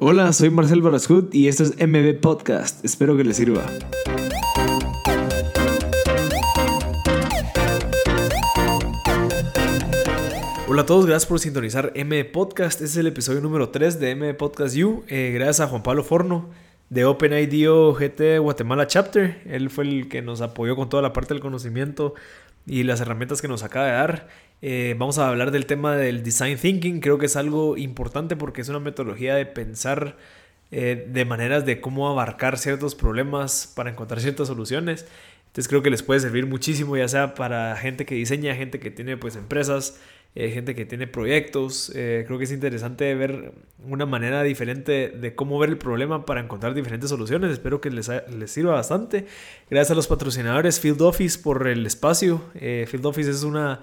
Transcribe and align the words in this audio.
Hola, 0.00 0.32
soy 0.32 0.50
Marcel 0.50 0.80
Barascut 0.80 1.34
y 1.34 1.48
esto 1.48 1.64
es 1.64 1.74
MB 1.76 2.20
Podcast. 2.20 2.84
Espero 2.84 3.16
que 3.16 3.24
les 3.24 3.36
sirva. 3.36 3.66
Hola 10.68 10.82
a 10.82 10.86
todos, 10.86 11.04
gracias 11.04 11.26
por 11.26 11.40
sintonizar 11.40 11.92
MB 11.96 12.30
Podcast. 12.30 12.74
Este 12.74 12.84
es 12.84 12.96
el 12.96 13.08
episodio 13.08 13.40
número 13.40 13.70
3 13.70 13.98
de 13.98 14.14
MB 14.14 14.36
Podcast 14.36 14.76
U. 14.76 15.02
Eh, 15.08 15.32
gracias 15.34 15.66
a 15.66 15.66
Juan 15.66 15.82
Pablo 15.82 16.04
Forno 16.04 16.48
de 16.90 17.04
OpenIDO 17.04 17.92
GT 17.92 18.38
Guatemala 18.38 18.86
Chapter. 18.86 19.42
Él 19.46 19.68
fue 19.68 19.82
el 19.82 20.08
que 20.08 20.22
nos 20.22 20.42
apoyó 20.42 20.76
con 20.76 20.88
toda 20.88 21.02
la 21.02 21.12
parte 21.12 21.34
del 21.34 21.42
conocimiento 21.42 22.14
y 22.68 22.82
las 22.84 23.00
herramientas 23.00 23.42
que 23.42 23.48
nos 23.48 23.62
acaba 23.62 23.86
de 23.86 23.92
dar. 23.92 24.28
Eh, 24.60 24.94
vamos 24.98 25.18
a 25.18 25.28
hablar 25.28 25.50
del 25.50 25.66
tema 25.66 25.96
del 25.96 26.22
design 26.22 26.58
thinking. 26.58 27.00
Creo 27.00 27.18
que 27.18 27.26
es 27.26 27.36
algo 27.36 27.76
importante 27.76 28.36
porque 28.36 28.60
es 28.60 28.68
una 28.68 28.80
metodología 28.80 29.34
de 29.34 29.46
pensar 29.46 30.16
eh, 30.70 31.06
de 31.08 31.24
maneras 31.24 31.64
de 31.64 31.80
cómo 31.80 32.08
abarcar 32.08 32.58
ciertos 32.58 32.94
problemas 32.94 33.72
para 33.74 33.90
encontrar 33.90 34.20
ciertas 34.20 34.48
soluciones. 34.48 35.06
Entonces 35.46 35.68
creo 35.68 35.82
que 35.82 35.90
les 35.90 36.02
puede 36.02 36.20
servir 36.20 36.46
muchísimo, 36.46 36.96
ya 36.96 37.08
sea 37.08 37.34
para 37.34 37.74
gente 37.76 38.04
que 38.04 38.14
diseña, 38.14 38.54
gente 38.54 38.78
que 38.78 38.90
tiene 38.90 39.16
pues 39.16 39.34
empresas, 39.34 39.98
eh, 40.34 40.50
gente 40.50 40.74
que 40.74 40.84
tiene 40.84 41.06
proyectos. 41.06 41.90
creo 41.92 42.38
que 42.38 42.44
es 42.44 42.52
interesante 42.52 43.14
ver 43.14 43.52
una 43.84 44.06
manera 44.06 44.42
diferente 44.42 45.08
de 45.08 45.34
cómo 45.34 45.58
ver 45.58 45.70
el 45.70 45.78
problema 45.78 46.24
para 46.24 46.40
encontrar 46.40 46.74
diferentes 46.74 47.10
soluciones. 47.10 47.50
Espero 47.52 47.80
que 47.80 47.90
les, 47.90 48.10
sirva 48.46 48.74
bastante. 48.74 49.26
Gracias 49.70 49.92
a 49.92 49.94
los 49.94 50.06
patrocinadores 50.06 50.80
Field 50.80 51.02
Office 51.02 51.38
por 51.38 51.66
el 51.66 51.86
espacio. 51.86 52.42
Field 52.54 53.06
Office 53.06 53.30
es 53.30 53.42
una 53.42 53.80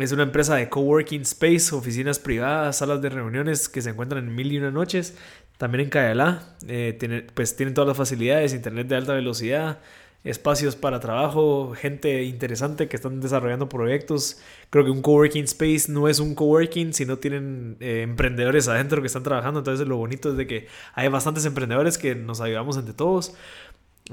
es 0.00 0.10
una 0.12 0.22
empresa 0.22 0.56
de 0.56 0.70
coworking 0.70 1.22
space, 1.22 1.74
oficinas 1.74 2.18
privadas, 2.18 2.78
salas 2.78 3.02
de 3.02 3.10
reuniones 3.10 3.68
que 3.68 3.82
se 3.82 3.90
encuentran 3.90 4.24
en 4.24 4.34
mil 4.34 4.50
y 4.50 4.58
una 4.58 4.70
noches. 4.70 5.16
También 5.58 5.84
en 5.84 5.90
Cayalá, 5.90 6.56
eh, 6.66 6.96
tiene, 6.98 7.22
pues 7.22 7.56
tienen 7.56 7.74
todas 7.74 7.88
las 7.88 7.96
facilidades, 7.96 8.54
internet 8.54 8.88
de 8.88 8.96
alta 8.96 9.12
velocidad, 9.12 9.80
espacios 10.24 10.76
para 10.76 11.00
trabajo, 11.00 11.74
gente 11.74 12.22
interesante 12.22 12.88
que 12.88 12.96
están 12.96 13.20
desarrollando 13.20 13.68
proyectos. 13.68 14.40
Creo 14.70 14.84
que 14.84 14.90
un 14.90 15.02
coworking 15.02 15.44
space 15.44 15.90
no 15.90 16.08
es 16.08 16.20
un 16.20 16.34
coworking 16.34 16.92
si 16.92 17.04
no 17.04 17.18
tienen 17.18 17.76
eh, 17.80 18.02
emprendedores 18.02 18.68
adentro 18.68 19.00
que 19.00 19.08
están 19.08 19.24
trabajando. 19.24 19.60
Entonces 19.60 19.86
lo 19.86 19.96
bonito 19.96 20.30
es 20.30 20.36
de 20.36 20.46
que 20.46 20.68
hay 20.94 21.08
bastantes 21.08 21.44
emprendedores 21.44 21.98
que 21.98 22.14
nos 22.14 22.40
ayudamos 22.40 22.76
entre 22.76 22.94
todos. 22.94 23.34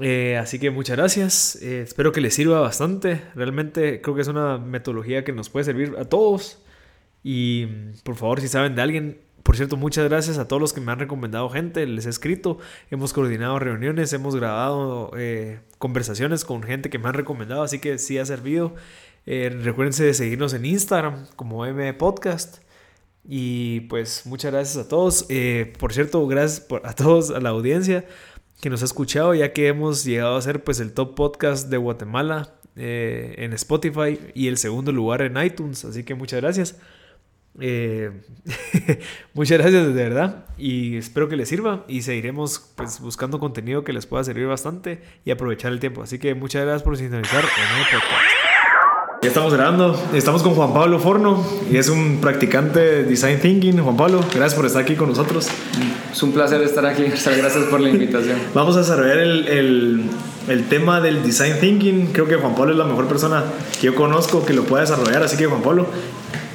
Eh, 0.00 0.36
así 0.36 0.58
que 0.58 0.70
muchas 0.70 0.96
gracias. 0.96 1.56
Eh, 1.62 1.82
espero 1.82 2.12
que 2.12 2.20
les 2.20 2.34
sirva 2.34 2.60
bastante. 2.60 3.22
Realmente 3.34 4.00
creo 4.00 4.14
que 4.14 4.22
es 4.22 4.28
una 4.28 4.58
metodología 4.58 5.24
que 5.24 5.32
nos 5.32 5.48
puede 5.48 5.64
servir 5.64 5.94
a 5.98 6.04
todos. 6.04 6.58
Y 7.22 7.66
por 8.02 8.16
favor, 8.16 8.40
si 8.40 8.48
saben 8.48 8.74
de 8.74 8.82
alguien, 8.82 9.20
por 9.42 9.56
cierto, 9.56 9.76
muchas 9.76 10.08
gracias 10.08 10.38
a 10.38 10.48
todos 10.48 10.60
los 10.60 10.72
que 10.72 10.80
me 10.80 10.92
han 10.92 10.98
recomendado 10.98 11.48
gente. 11.50 11.86
Les 11.86 12.06
he 12.06 12.10
escrito, 12.10 12.58
hemos 12.90 13.12
coordinado 13.12 13.58
reuniones, 13.58 14.12
hemos 14.12 14.36
grabado 14.36 15.12
eh, 15.16 15.60
conversaciones 15.78 16.44
con 16.44 16.62
gente 16.62 16.90
que 16.90 16.98
me 16.98 17.08
han 17.08 17.14
recomendado. 17.14 17.62
Así 17.62 17.78
que 17.78 17.98
sí 17.98 18.18
ha 18.18 18.26
servido. 18.26 18.74
recuérdense 19.26 20.04
de 20.04 20.14
seguirnos 20.14 20.54
en 20.54 20.64
Instagram 20.64 21.26
como 21.36 21.66
M 21.66 21.92
Podcast. 21.94 22.58
Y 23.28 23.80
pues 23.82 24.26
muchas 24.26 24.52
gracias 24.52 24.84
a 24.84 24.88
todos. 24.88 25.26
por 25.78 25.92
cierto, 25.92 26.26
gracias 26.26 26.66
a 26.84 26.94
todos, 26.94 27.30
a 27.30 27.40
la 27.40 27.50
audiencia 27.50 28.04
que 28.60 28.70
nos 28.70 28.82
ha 28.82 28.84
escuchado, 28.84 29.34
ya 29.34 29.52
que 29.52 29.68
hemos 29.68 30.04
llegado 30.04 30.36
a 30.36 30.42
ser 30.42 30.62
pues 30.62 30.80
el 30.80 30.92
top 30.92 31.14
podcast 31.14 31.68
de 31.68 31.78
Guatemala 31.78 32.54
eh, 32.76 33.34
en 33.38 33.52
Spotify 33.54 34.18
y 34.34 34.48
el 34.48 34.58
segundo 34.58 34.92
lugar 34.92 35.22
en 35.22 35.36
iTunes. 35.42 35.84
Así 35.84 36.04
que 36.04 36.14
muchas 36.14 36.40
gracias. 36.40 36.76
Eh, 37.60 38.10
muchas 39.34 39.58
gracias 39.58 39.86
de 39.86 39.92
verdad 39.92 40.46
y 40.56 40.96
espero 40.96 41.28
que 41.28 41.36
les 41.36 41.48
sirva 41.48 41.84
y 41.88 42.02
seguiremos 42.02 42.72
pues 42.74 43.00
buscando 43.00 43.38
contenido 43.38 43.84
que 43.84 43.92
les 43.92 44.06
pueda 44.06 44.24
servir 44.24 44.46
bastante 44.46 45.02
y 45.24 45.30
aprovechar 45.30 45.72
el 45.72 45.80
tiempo. 45.80 46.02
Así 46.02 46.18
que 46.18 46.34
muchas 46.34 46.62
gracias 46.62 46.82
por 46.82 46.96
sintonizar. 46.96 47.44
Ya 49.22 49.28
estamos 49.28 49.52
grabando. 49.52 50.02
Estamos 50.14 50.42
con 50.42 50.54
Juan 50.54 50.72
Pablo 50.72 50.98
Forno 50.98 51.44
y 51.70 51.76
es 51.76 51.90
un 51.90 52.22
practicante 52.22 52.80
de 52.80 53.04
Design 53.04 53.38
Thinking. 53.38 53.78
Juan 53.78 53.94
Pablo, 53.94 54.20
gracias 54.34 54.54
por 54.54 54.64
estar 54.64 54.80
aquí 54.80 54.94
con 54.94 55.10
nosotros. 55.10 55.46
Es 56.10 56.22
un 56.22 56.32
placer 56.32 56.62
estar 56.62 56.86
aquí. 56.86 57.02
Gracias 57.08 57.64
por 57.70 57.80
la 57.80 57.90
invitación. 57.90 58.38
Vamos 58.54 58.76
a 58.76 58.78
desarrollar 58.78 59.18
el, 59.18 59.46
el, 59.46 60.10
el, 60.48 60.68
tema 60.70 61.02
del 61.02 61.22
Design 61.22 61.60
Thinking. 61.60 62.06
Creo 62.12 62.26
que 62.26 62.36
Juan 62.36 62.54
Pablo 62.54 62.72
es 62.72 62.78
la 62.78 62.84
mejor 62.84 63.08
persona 63.08 63.44
que 63.78 63.88
yo 63.88 63.94
conozco 63.94 64.44
que 64.46 64.54
lo 64.54 64.64
pueda 64.64 64.84
desarrollar. 64.84 65.22
Así 65.22 65.36
que, 65.36 65.44
Juan 65.44 65.60
Pablo, 65.60 65.86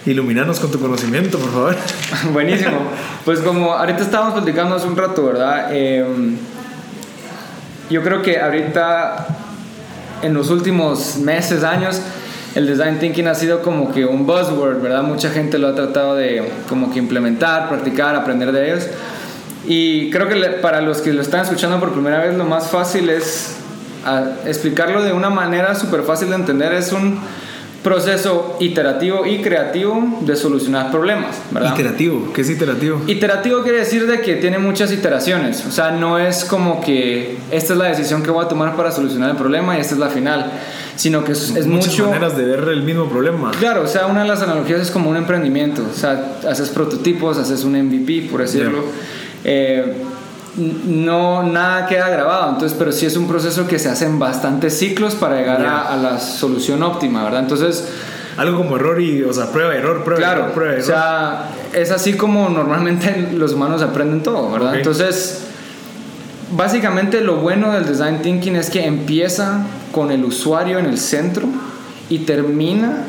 iluminanos 0.05 0.59
con 0.59 0.71
tu 0.71 0.79
conocimiento, 0.79 1.37
por 1.37 1.51
favor. 1.51 1.75
Buenísimo. 2.33 2.77
Pues 3.23 3.39
como 3.39 3.73
ahorita 3.73 4.03
estábamos 4.03 4.33
platicando 4.33 4.75
hace 4.75 4.87
un 4.87 4.95
rato, 4.95 5.25
¿verdad? 5.25 5.73
Em, 5.73 6.37
yo 7.89 8.01
creo 8.03 8.21
que 8.21 8.39
ahorita, 8.39 9.27
en 10.21 10.33
los 10.33 10.49
últimos 10.49 11.17
meses, 11.17 11.63
años, 11.63 12.01
el 12.55 12.67
design 12.67 12.99
thinking 12.99 13.27
ha 13.27 13.35
sido 13.35 13.61
como 13.61 13.91
que 13.91 14.05
un 14.05 14.25
buzzword, 14.25 14.81
¿verdad? 14.81 15.03
Mucha 15.03 15.29
gente 15.29 15.57
lo 15.57 15.67
ha 15.67 15.75
tratado 15.75 16.15
de 16.15 16.51
como 16.69 16.91
que 16.91 16.99
implementar, 16.99 17.67
practicar, 17.67 18.15
aprender 18.15 18.51
de 18.51 18.71
ellos. 18.71 18.87
Y 19.67 20.11
creo 20.11 20.29
que 20.29 20.35
para 20.61 20.81
los 20.81 21.01
que 21.01 21.11
lo 21.11 21.21
están 21.21 21.41
escuchando 21.41 21.79
por 21.79 21.91
primera 21.91 22.19
vez, 22.19 22.35
lo 22.35 22.45
más 22.45 22.69
fácil 22.69 23.09
es 23.09 23.57
explicarlo 24.45 25.03
de 25.03 25.11
una 25.11 25.31
manera 25.31 25.73
súper 25.75 26.03
fácil 26.03 26.29
de 26.29 26.35
entender. 26.35 26.73
Es 26.73 26.91
un 26.91 27.19
proceso 27.85 28.57
iterativo 28.59 29.27
y 29.27 29.43
creativo 29.43 30.17
de 30.21 30.35
solucionar 30.35 30.89
problemas, 30.89 31.35
¿verdad? 31.51 31.75
Iterativo, 31.75 32.33
¿qué 32.33 32.41
es 32.41 32.49
iterativo? 32.49 32.99
Iterativo 33.05 33.61
quiere 33.61 33.77
decir 33.77 34.07
de 34.07 34.21
que 34.21 34.37
tiene 34.37 34.57
muchas 34.57 34.91
iteraciones, 34.91 35.63
o 35.67 35.71
sea, 35.71 35.91
no 35.91 36.17
es 36.17 36.45
como 36.45 36.81
que 36.81 37.37
esta 37.51 37.73
es 37.73 37.79
la 37.79 37.85
decisión 37.85 38.23
que 38.23 38.31
voy 38.31 38.43
a 38.43 38.47
tomar 38.47 38.75
para 38.75 38.91
solucionar 38.91 39.29
el 39.29 39.37
problema 39.37 39.77
y 39.77 39.81
esta 39.81 39.93
es 39.93 39.99
la 39.99 40.09
final 40.09 40.51
sino 40.95 41.23
que 41.23 41.33
es, 41.33 41.55
es 41.55 41.67
Muchas 41.67 41.91
mucho... 41.91 42.05
maneras 42.07 42.37
de 42.37 42.45
ver 42.45 42.69
el 42.69 42.81
mismo 42.81 43.09
problema. 43.09 43.51
Claro, 43.59 43.83
o 43.83 43.87
sea, 43.87 44.07
una 44.07 44.21
de 44.21 44.29
las 44.29 44.41
analogías 44.41 44.79
es 44.79 44.91
como 44.91 45.09
un 45.09 45.17
emprendimiento, 45.17 45.85
o 45.91 45.93
sea, 45.93 46.37
haces 46.49 46.69
prototipos, 46.69 47.37
haces 47.37 47.65
un 47.65 47.73
MVP, 47.73 48.29
por 48.31 48.39
decirlo. 48.39 48.85
Eh, 49.43 49.93
no, 50.57 51.43
nada 51.43 51.85
queda 51.87 52.09
grabado, 52.09 52.51
entonces, 52.51 52.75
pero 52.77 52.91
sí 52.91 53.05
es 53.05 53.17
un 53.17 53.27
proceso 53.27 53.67
que 53.67 53.79
se 53.79 53.89
hace 53.89 54.05
en 54.05 54.19
bastantes 54.19 54.77
ciclos 54.77 55.15
para 55.15 55.37
llegar 55.37 55.65
a, 55.65 55.95
la 55.97 56.19
solución 56.19 56.83
óptima, 56.83 57.23
¿verdad? 57.23 57.41
Entonces... 57.41 57.87
Algo 58.37 58.57
como 58.57 58.75
error 58.75 58.99
y, 58.99 59.23
o 59.23 59.31
sea, 59.31 59.49
prueba, 59.49 59.73
error, 59.73 60.03
prueba, 60.03 60.19
claro, 60.19 60.41
error, 60.41 60.53
prueba, 60.53 60.73
error. 60.73 60.83
O 60.83 60.85
sea, 60.85 61.49
es 61.71 61.89
así 61.89 62.15
como 62.15 62.49
normalmente 62.49 63.29
los 63.33 63.53
humanos 63.53 63.81
aprenden 63.81 64.23
todo, 64.23 64.51
¿verdad? 64.51 64.75
Entonces, 64.75 65.45
básicamente 66.51 67.21
lo 67.21 67.37
bueno 67.37 67.71
del 67.71 67.85
design 67.85 68.21
thinking 68.21 68.55
es 68.55 68.69
que 68.69 68.85
empieza 68.85 69.65
con 69.91 70.11
el 70.11 70.25
usuario 70.25 70.79
en 70.79 70.85
el 70.85 70.97
centro 70.97 71.47
y 72.09 72.19
termina 72.19 73.03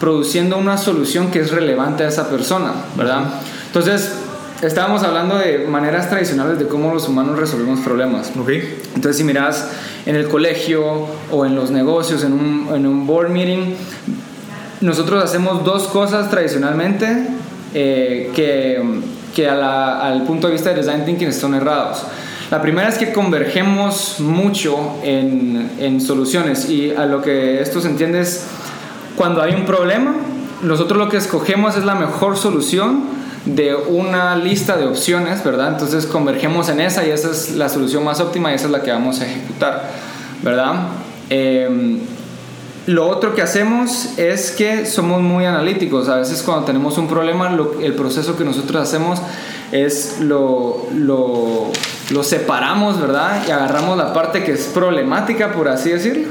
produciendo 0.00 0.56
una 0.56 0.78
solución 0.78 1.30
que 1.30 1.40
es 1.40 1.50
relevante 1.50 2.04
a 2.04 2.08
esa 2.08 2.28
persona, 2.28 2.72
¿verdad? 2.96 3.24
Entonces, 3.66 4.12
estábamos 4.62 5.02
hablando 5.02 5.38
de 5.38 5.66
maneras 5.68 6.08
tradicionales 6.08 6.58
de 6.58 6.66
cómo 6.66 6.92
los 6.92 7.08
humanos 7.08 7.38
resolvemos 7.38 7.80
problemas. 7.80 8.32
Okay. 8.36 8.80
Entonces, 8.94 9.16
si 9.16 9.24
miras 9.24 9.70
en 10.06 10.16
el 10.16 10.28
colegio 10.28 11.06
o 11.30 11.46
en 11.46 11.54
los 11.54 11.70
negocios, 11.70 12.24
en 12.24 12.32
un, 12.32 12.68
en 12.74 12.86
un 12.86 13.06
board 13.06 13.30
meeting, 13.30 13.74
nosotros 14.80 15.22
hacemos 15.22 15.64
dos 15.64 15.88
cosas 15.88 16.30
tradicionalmente 16.30 17.28
eh, 17.74 18.30
que, 18.34 18.82
que 19.34 19.48
al 19.48 20.22
punto 20.24 20.46
de 20.48 20.54
vista 20.54 20.70
de 20.70 20.76
design 20.76 21.04
thinking 21.04 21.28
están 21.28 21.54
errados. 21.54 22.04
La 22.50 22.62
primera 22.62 22.88
es 22.88 22.96
que 22.96 23.12
convergemos 23.12 24.20
mucho 24.20 24.96
en, 25.02 25.70
en 25.78 26.00
soluciones 26.00 26.68
y 26.70 26.92
a 26.92 27.04
lo 27.04 27.20
que 27.20 27.60
esto 27.60 27.80
se 27.80 27.88
entiende 27.88 28.20
es 28.20 28.46
cuando 29.16 29.42
hay 29.42 29.54
un 29.54 29.66
problema, 29.66 30.14
nosotros 30.62 30.98
lo 30.98 31.08
que 31.10 31.18
escogemos 31.18 31.76
es 31.76 31.84
la 31.84 31.94
mejor 31.94 32.36
solución 32.36 33.17
de 33.44 33.74
una 33.74 34.36
lista 34.36 34.76
de 34.76 34.86
opciones, 34.86 35.42
¿verdad? 35.44 35.68
Entonces 35.68 36.06
convergemos 36.06 36.68
en 36.68 36.80
esa 36.80 37.06
y 37.06 37.10
esa 37.10 37.30
es 37.30 37.54
la 37.54 37.68
solución 37.68 38.04
más 38.04 38.20
óptima 38.20 38.52
y 38.52 38.54
esa 38.54 38.66
es 38.66 38.70
la 38.70 38.82
que 38.82 38.90
vamos 38.90 39.20
a 39.20 39.26
ejecutar, 39.26 39.90
¿verdad? 40.42 40.88
Em, 41.30 42.00
lo 42.86 43.06
otro 43.06 43.34
que 43.34 43.42
hacemos 43.42 44.18
es 44.18 44.50
que 44.50 44.86
somos 44.86 45.20
muy 45.20 45.44
analíticos. 45.44 46.08
A 46.08 46.16
veces 46.16 46.42
cuando 46.42 46.64
tenemos 46.64 46.96
un 46.96 47.06
problema, 47.06 47.54
el 47.82 47.94
proceso 47.94 48.36
que 48.36 48.44
nosotros 48.44 48.82
hacemos 48.82 49.20
es 49.72 50.20
lo, 50.20 50.86
lo, 50.94 51.70
lo, 52.10 52.22
separamos, 52.24 52.98
¿verdad? 52.98 53.42
Y 53.46 53.50
agarramos 53.50 53.98
la 53.98 54.14
parte 54.14 54.42
que 54.42 54.52
es 54.52 54.64
problemática, 54.72 55.52
por 55.52 55.68
así 55.68 55.90
decirlo. 55.90 56.28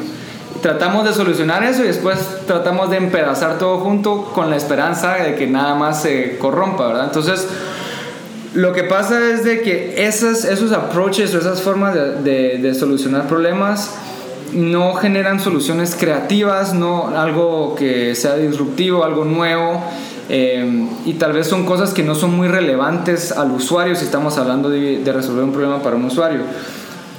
Tratamos 0.62 1.06
de 1.06 1.13
solucionar 1.13 1.63
eso 1.63 1.83
y 1.83 1.88
después 1.88 2.18
tratamos 2.45 2.89
de 2.89 2.98
empedazar 2.98 3.57
todo 3.57 3.80
junto 3.80 4.25
con 4.33 4.50
la 4.50 4.56
esperanza 4.56 5.15
de 5.15 5.36
que 5.36 5.48
nada 5.48 5.75
más 5.75 6.01
se 6.01 6.38
corrompa, 6.38 6.88
¿verdad? 6.88 7.06
Entonces, 7.06 7.48
lo 8.54 8.74
que 8.74 8.83
pasa 8.83 9.30
es 9.30 9.44
de 9.44 9.62
que 9.62 10.07
esos, 10.07 10.45
esos 10.45 10.71
approaches 10.71 11.33
o 11.36 11.38
esas 11.38 11.62
formas 11.62 11.94
de, 12.24 12.57
de, 12.57 12.74
solucionar 12.74 13.27
problemas 13.27 13.95
no 14.54 14.94
generan 14.95 15.39
soluciones 15.39 15.95
creativas, 15.95 16.74
no 16.74 17.09
algo 17.18 17.75
que 17.75 18.15
sea 18.15 18.36
disruptivo, 18.36 19.04
algo 19.04 19.25
nuevo 19.25 19.83
Eh, 20.30 20.88
y 21.06 21.13
tal 21.13 21.31
vez 21.31 21.48
son 21.48 21.65
cosas 21.65 21.94
que 21.94 22.04
no 22.04 22.13
son 22.13 22.36
muy 22.36 22.50
relevantes 22.50 23.31
al 23.31 23.51
usuario 23.51 23.95
si 23.95 24.04
estamos 24.04 24.38
hablando 24.38 24.69
de 24.69 25.12
resolver 25.13 25.44
un 25.44 25.54
problema 25.54 25.81
para 25.81 25.95
un 25.95 26.04
usuario. 26.04 26.42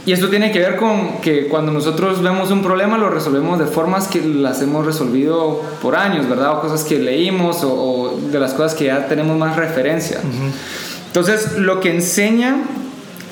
Y 0.09 0.13
esto 0.13 0.31
tiene 0.31 0.51
que 0.51 0.61
ver 0.61 0.77
con 0.77 1.21
que 1.21 1.49
cuando 1.49 1.71
nosotros 1.71 2.23
vemos 2.23 2.51
un 2.51 2.63
problema 2.63 2.97
lo 2.97 3.11
resolvemos 3.11 3.59
de 3.59 3.67
formas 3.67 4.09
que 4.09 4.23
las 4.23 4.63
hemos 4.63 4.87
resolvido 4.87 5.63
por 5.83 5.97
años, 5.97 6.27
¿verdad? 6.27 6.53
O 6.53 6.61
cosas 6.63 6.83
que 6.85 6.99
leímos 6.99 7.63
o, 7.63 7.75
o 7.75 8.19
de 8.19 8.41
las 8.41 8.55
cosas 8.55 8.75
que 8.75 8.87
ya 8.87 9.07
tenemos 9.07 9.37
más 9.37 9.57
referencia. 9.57 10.19
Entonces, 11.09 11.59
lo 11.59 11.81
que 11.81 11.95
enseña, 11.95 12.57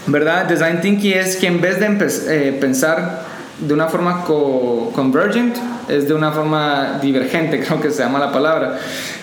¿verdad? 0.07 0.45
Design 0.45 0.83
Thinking 0.83 1.15
es 1.15 1.37
que 1.37 1.47
en 1.47 1.63
vez 1.63 1.81
de 1.81 1.87
eh, 2.29 2.53
pensar 2.61 3.23
de 3.59 3.73
una 3.73 3.87
forma 3.87 4.23
co 4.27 4.93
convergent, 4.95 5.57
es 5.89 6.07
de 6.07 6.13
una 6.13 6.31
forma 6.31 6.99
divergente, 7.01 7.59
creo 7.67 7.81
que 7.81 7.91
se 7.91 8.03
llama 8.03 8.19
la 8.19 8.31
palabra. 8.31 8.79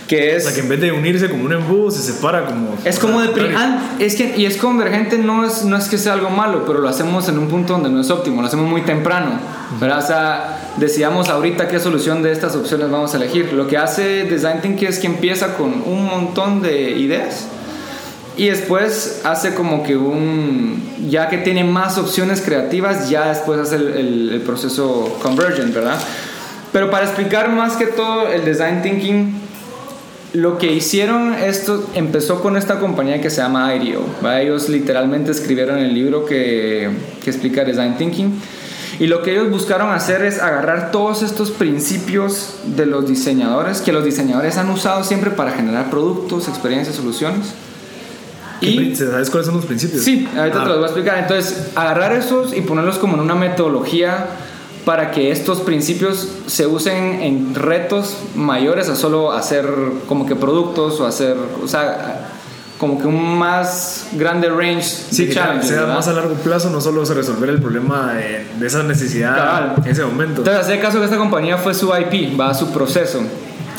Que 0.07 0.35
es, 0.35 0.43
o 0.43 0.47
sea, 0.47 0.55
que 0.55 0.61
en 0.61 0.69
vez 0.69 0.81
de 0.81 0.91
unirse 0.91 1.29
como 1.29 1.45
un 1.45 1.53
embudo, 1.53 1.89
se 1.89 2.01
separa 2.01 2.45
como... 2.45 2.75
Es 2.83 2.99
como 2.99 3.21
de... 3.21 3.55
Ah, 3.55 3.95
es 3.99 4.15
que, 4.15 4.35
y 4.35 4.45
es 4.45 4.57
convergente, 4.57 5.17
no 5.17 5.45
es, 5.45 5.63
no 5.63 5.77
es 5.77 5.87
que 5.87 5.97
sea 5.97 6.13
algo 6.13 6.29
malo, 6.29 6.65
pero 6.65 6.79
lo 6.79 6.89
hacemos 6.89 7.29
en 7.29 7.37
un 7.37 7.47
punto 7.47 7.73
donde 7.73 7.89
no 7.89 8.01
es 8.01 8.09
óptimo, 8.09 8.41
lo 8.41 8.47
hacemos 8.47 8.69
muy 8.69 8.81
temprano. 8.81 9.39
¿verdad? 9.79 9.99
O 9.99 10.07
sea, 10.07 10.73
decidamos 10.77 11.29
ahorita 11.29 11.67
qué 11.67 11.79
solución 11.79 12.21
de 12.21 12.31
estas 12.31 12.55
opciones 12.55 12.89
vamos 12.89 13.13
a 13.13 13.17
elegir. 13.17 13.53
Lo 13.53 13.67
que 13.67 13.77
hace 13.77 14.23
Design 14.23 14.61
Thinking 14.61 14.87
es 14.87 14.99
que 14.99 15.07
empieza 15.07 15.55
con 15.55 15.83
un 15.85 16.05
montón 16.05 16.61
de 16.61 16.91
ideas 16.91 17.47
y 18.35 18.47
después 18.47 19.21
hace 19.23 19.53
como 19.53 19.83
que 19.83 19.95
un, 19.95 20.81
ya 21.07 21.29
que 21.29 21.37
tiene 21.37 21.63
más 21.63 21.97
opciones 21.97 22.41
creativas, 22.41 23.09
ya 23.09 23.29
después 23.29 23.59
hace 23.59 23.75
el, 23.75 23.87
el, 23.89 24.29
el, 24.33 24.41
proceso 24.41 25.17
convergent, 25.21 25.73
¿verdad? 25.73 25.99
Pero 26.71 26.89
para 26.89 27.05
explicar 27.05 27.49
más 27.49 27.75
que 27.75 27.85
todo 27.85 28.27
el 28.27 28.43
design 28.43 28.81
thinking, 28.81 29.39
lo 30.33 30.57
que 30.57 30.71
hicieron 30.73 31.33
esto 31.35 31.89
empezó 31.93 32.41
con 32.41 32.57
esta 32.57 32.79
compañía 32.79 33.21
que 33.21 33.29
se 33.29 33.41
llama 33.41 33.73
IDEO. 33.75 34.03
¿verdad? 34.21 34.41
Ellos 34.41 34.69
literalmente 34.69 35.31
escribieron 35.31 35.77
el 35.79 35.93
libro 35.93 36.25
que, 36.25 36.89
que 37.23 37.29
explica 37.29 37.63
design 37.63 37.97
thinking. 37.97 38.41
Y 38.99 39.07
lo 39.07 39.23
que 39.23 39.31
ellos 39.31 39.49
buscaron 39.49 39.91
hacer 39.91 40.23
es 40.23 40.39
agarrar 40.39 40.91
todos 40.91 41.23
estos 41.23 41.49
principios 41.51 42.55
de 42.65 42.85
los 42.85 43.07
diseñadores, 43.07 43.81
que 43.81 43.91
los 43.91 44.05
diseñadores 44.05 44.57
han 44.57 44.69
usado 44.69 45.03
siempre 45.03 45.31
para 45.31 45.51
generar 45.51 45.89
productos, 45.89 46.47
experiencias, 46.47 46.95
soluciones 46.95 47.53
y, 48.63 48.95
¿Sabes 48.95 49.29
cuáles 49.29 49.47
son 49.47 49.55
los 49.57 49.65
principios? 49.65 50.03
Sí, 50.03 50.27
ahorita 50.37 50.61
ah. 50.61 50.63
te 50.63 50.69
los 50.69 50.77
voy 50.77 50.83
a 50.83 50.87
explicar. 50.87 51.17
Entonces, 51.19 51.71
agarrar 51.75 52.13
esos 52.13 52.55
y 52.55 52.61
ponerlos 52.61 52.97
como 52.97 53.15
en 53.15 53.21
una 53.21 53.35
metodología 53.35 54.27
para 54.85 55.11
que 55.11 55.31
estos 55.31 55.61
principios 55.61 56.27
se 56.47 56.67
usen 56.67 57.21
en 57.21 57.55
retos 57.55 58.17
mayores 58.35 58.89
a 58.89 58.95
solo 58.95 59.31
hacer 59.31 59.65
como 60.07 60.25
que 60.25 60.35
productos 60.35 60.99
o 60.99 61.05
hacer, 61.05 61.37
o 61.63 61.67
sea, 61.67 62.29
como 62.77 62.99
que 62.99 63.07
un 63.07 63.37
más 63.37 64.07
grande 64.13 64.49
range 64.49 64.83
sí, 64.83 65.27
que 65.27 65.33
sea 65.33 65.85
más 65.87 66.07
a 66.07 66.13
largo 66.13 66.33
plazo, 66.35 66.69
no 66.69 66.81
solo 66.81 67.05
resolver 67.05 67.49
el 67.49 67.61
problema 67.61 68.13
de, 68.13 68.45
de 68.59 68.67
esa 68.67 68.83
necesidad 68.83 69.35
claro. 69.35 69.73
en 69.83 69.91
ese 69.91 70.03
momento. 70.03 70.41
Entonces, 70.41 70.65
hacer 70.65 70.81
caso 70.81 70.99
que 70.99 71.05
esta 71.05 71.17
compañía 71.17 71.57
fue 71.57 71.73
su 71.73 71.91
IP, 71.95 72.37
va 72.37 72.49
a 72.49 72.53
su 72.53 72.71
proceso. 72.71 73.21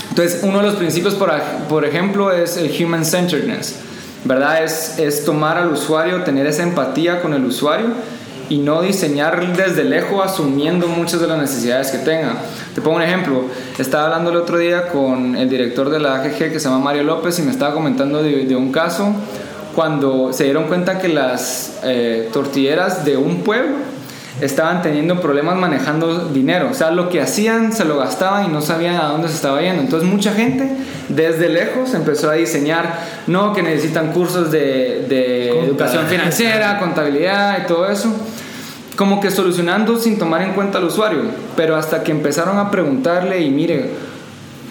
Entonces, 0.08 0.40
uno 0.42 0.58
de 0.58 0.66
los 0.66 0.76
principios, 0.76 1.14
por, 1.14 1.30
por 1.68 1.84
ejemplo, 1.84 2.32
es 2.32 2.56
el 2.56 2.70
human 2.82 3.04
centeredness 3.04 3.76
¿verdad? 4.24 4.64
Es, 4.64 4.98
es 4.98 5.24
tomar 5.24 5.58
al 5.58 5.70
usuario, 5.70 6.22
tener 6.22 6.46
esa 6.46 6.62
empatía 6.62 7.20
con 7.20 7.34
el 7.34 7.44
usuario 7.44 7.88
y 8.48 8.58
no 8.58 8.82
diseñar 8.82 9.56
desde 9.56 9.84
lejos 9.84 10.24
asumiendo 10.24 10.86
muchas 10.88 11.20
de 11.20 11.26
las 11.26 11.38
necesidades 11.38 11.90
que 11.90 11.98
tenga. 11.98 12.36
Te 12.74 12.80
pongo 12.80 12.96
un 12.96 13.02
ejemplo, 13.02 13.44
estaba 13.78 14.04
hablando 14.04 14.30
el 14.30 14.36
otro 14.36 14.58
día 14.58 14.88
con 14.88 15.36
el 15.36 15.48
director 15.48 15.90
de 15.90 16.00
la 16.00 16.16
AGG 16.16 16.52
que 16.52 16.60
se 16.60 16.68
llama 16.68 16.78
Mario 16.78 17.04
López 17.04 17.38
y 17.38 17.42
me 17.42 17.50
estaba 17.50 17.74
comentando 17.74 18.22
de, 18.22 18.44
de 18.44 18.56
un 18.56 18.72
caso 18.72 19.14
cuando 19.74 20.32
se 20.32 20.44
dieron 20.44 20.64
cuenta 20.64 20.98
que 20.98 21.08
las 21.08 21.78
eh, 21.82 22.30
tortilleras 22.32 23.04
de 23.04 23.16
un 23.16 23.42
pueblo 23.42 23.76
estaban 24.40 24.82
teniendo 24.82 25.20
problemas 25.20 25.56
manejando 25.56 26.28
dinero. 26.28 26.68
O 26.70 26.74
sea, 26.74 26.90
lo 26.90 27.08
que 27.08 27.20
hacían 27.20 27.72
se 27.72 27.84
lo 27.84 27.98
gastaban 27.98 28.46
y 28.46 28.48
no 28.48 28.60
sabían 28.60 28.96
a 28.96 29.04
dónde 29.04 29.28
se 29.28 29.34
estaba 29.34 29.60
yendo. 29.60 29.82
Entonces 29.82 30.08
mucha 30.08 30.32
gente 30.32 30.70
desde 31.08 31.48
lejos 31.48 31.94
empezó 31.94 32.30
a 32.30 32.34
diseñar, 32.34 32.98
no, 33.26 33.52
que 33.52 33.62
necesitan 33.62 34.12
cursos 34.12 34.50
de, 34.50 35.06
de 35.08 35.64
educación 35.64 36.06
financiera, 36.06 36.78
contabilidad 36.78 37.58
y 37.62 37.66
todo 37.66 37.88
eso. 37.88 38.12
Como 38.96 39.20
que 39.20 39.30
solucionando 39.30 39.98
sin 39.98 40.18
tomar 40.18 40.42
en 40.42 40.52
cuenta 40.52 40.78
al 40.78 40.84
usuario. 40.84 41.20
Pero 41.56 41.76
hasta 41.76 42.02
que 42.02 42.12
empezaron 42.12 42.58
a 42.58 42.70
preguntarle 42.70 43.40
y 43.40 43.50
mire, 43.50 43.90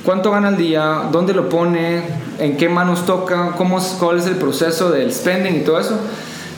¿cuánto 0.04 0.32
gana 0.32 0.50
al 0.50 0.58
día? 0.58 1.04
¿Dónde 1.12 1.34
lo 1.34 1.50
pone? 1.50 2.04
¿En 2.40 2.58
qué 2.58 2.70
manos 2.70 3.06
toca? 3.06 3.52
¿Cómo, 3.58 3.80
¿Cuál 4.00 4.20
es 4.20 4.28
el 4.28 4.36
proceso 4.36 4.92
del 4.92 5.14
spending 5.14 5.58
y 5.58 5.60
todo 5.62 5.80
eso? 5.80 6.00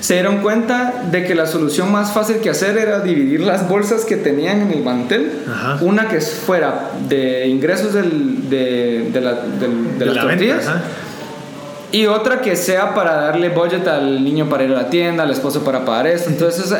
se 0.06 0.14
dieron 0.14 0.38
cuenta 0.38 1.04
de 1.10 1.24
que 1.24 1.34
la 1.34 1.48
solución 1.48 1.92
más 1.92 2.12
fácil 2.12 2.38
que 2.38 2.52
hacer 2.52 2.78
era 2.78 3.00
dividir 3.00 3.40
las 3.40 3.68
bolsas 3.68 4.06
que 4.06 4.18
tenían 4.18 4.62
en 4.62 4.72
el 4.72 4.84
mantel, 4.84 5.32
Ajá. 5.52 5.80
una 5.82 6.08
que 6.08 6.22
fuera 6.22 6.92
de 7.10 7.48
ingresos 7.48 7.94
del, 7.94 8.48
de, 8.48 9.10
de, 9.12 9.22
la, 9.22 9.34
de, 9.34 9.68
de, 9.98 10.06
las 10.06 10.16
la 10.16 10.22
tortillas. 10.22 10.58
Venta, 10.58 10.84
y 11.92 12.06
otra 12.06 12.42
que 12.42 12.56
sea 12.56 12.94
para 12.94 13.16
darle 13.16 13.50
budget 13.50 13.88
al 13.88 14.24
niño 14.24 14.48
para 14.48 14.64
ir 14.66 14.72
a 14.74 14.76
la 14.76 14.90
tienda, 14.92 15.24
al 15.24 15.32
esposo 15.32 15.64
para 15.64 15.86
pagar 15.86 16.06
esto. 16.06 16.30
Entonces, 16.30 16.72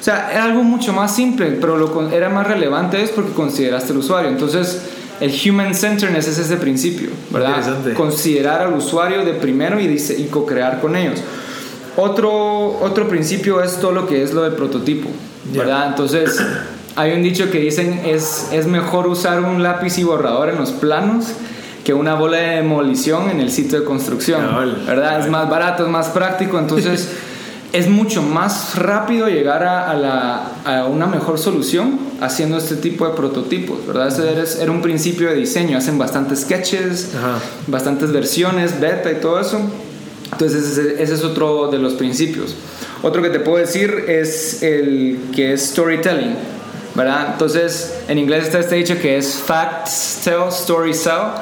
o 0.00 0.02
sea, 0.02 0.30
era 0.32 0.44
algo 0.44 0.62
mucho 0.62 0.92
más 0.92 1.14
simple, 1.14 1.56
pero 1.60 1.76
lo 1.76 2.10
era 2.10 2.28
más 2.28 2.46
relevante 2.46 3.02
es 3.02 3.10
porque 3.10 3.32
consideraste 3.32 3.92
el 3.92 3.98
usuario. 3.98 4.30
Entonces, 4.30 4.82
el 5.20 5.32
human 5.48 5.74
centeredness 5.74 6.28
es 6.28 6.38
ese 6.38 6.56
principio, 6.56 7.10
¿verdad? 7.30 7.62
Considerar 7.94 8.62
al 8.62 8.74
usuario 8.74 9.24
de 9.24 9.32
primero 9.32 9.80
y, 9.80 9.86
y 9.86 10.28
co-crear 10.30 10.80
con 10.80 10.96
ellos. 10.96 11.20
Otro, 11.96 12.78
otro 12.80 13.08
principio 13.08 13.62
es 13.62 13.76
todo 13.76 13.92
lo 13.92 14.06
que 14.06 14.22
es 14.22 14.34
lo 14.34 14.42
del 14.42 14.54
prototipo, 14.54 15.08
¿verdad? 15.52 15.88
Entonces, 15.88 16.38
hay 16.96 17.12
un 17.12 17.22
dicho 17.22 17.50
que 17.50 17.58
dicen 17.58 18.02
es, 18.04 18.48
es 18.52 18.66
mejor 18.66 19.06
usar 19.06 19.40
un 19.40 19.62
lápiz 19.62 19.98
y 19.98 20.04
borrador 20.04 20.48
en 20.48 20.56
los 20.56 20.70
planos 20.72 21.26
que 21.84 21.94
una 21.94 22.14
bola 22.14 22.38
de 22.38 22.56
demolición 22.56 23.30
en 23.30 23.40
el 23.40 23.50
sitio 23.50 23.80
de 23.80 23.84
construcción, 23.84 24.42
¿verdad? 24.86 25.20
Es 25.20 25.30
más 25.30 25.48
barato, 25.48 25.84
es 25.84 25.90
más 25.90 26.08
práctico, 26.08 26.58
entonces 26.58 27.10
es 27.74 27.88
mucho 27.88 28.22
más 28.22 28.76
rápido 28.76 29.28
llegar 29.28 29.64
a, 29.64 29.90
a, 29.90 29.94
la, 29.94 30.52
a, 30.64 30.86
una 30.86 31.08
mejor 31.08 31.40
solución 31.40 31.98
haciendo 32.20 32.56
este 32.56 32.76
tipo 32.76 33.04
de 33.04 33.14
prototipos, 33.14 33.84
¿verdad? 33.84 34.06
Ese 34.06 34.62
era, 34.62 34.70
un 34.70 34.80
principio 34.80 35.28
de 35.28 35.34
diseño, 35.34 35.76
hacen 35.76 35.98
bastantes 35.98 36.42
sketches, 36.42 37.10
Ajá. 37.16 37.40
bastantes 37.66 38.12
versiones, 38.12 38.78
beta 38.78 39.10
y 39.10 39.16
todo 39.16 39.40
eso. 39.40 39.60
Entonces 40.30 40.78
ese, 40.78 41.02
ese, 41.02 41.14
es 41.14 41.24
otro 41.24 41.68
de 41.68 41.78
los 41.78 41.94
principios. 41.94 42.54
Otro 43.02 43.20
que 43.22 43.30
te 43.30 43.40
puedo 43.40 43.58
decir 43.58 44.04
es 44.06 44.62
el 44.62 45.18
que 45.34 45.54
es 45.54 45.70
storytelling, 45.70 46.36
¿verdad? 46.94 47.30
Entonces 47.32 48.02
en 48.06 48.18
inglés 48.18 48.44
está 48.44 48.60
este 48.60 48.76
dicho 48.76 48.96
que 49.00 49.18
es 49.18 49.34
facts 49.34 50.20
tell, 50.22 50.48
stories 50.48 51.00
sell. 51.00 51.32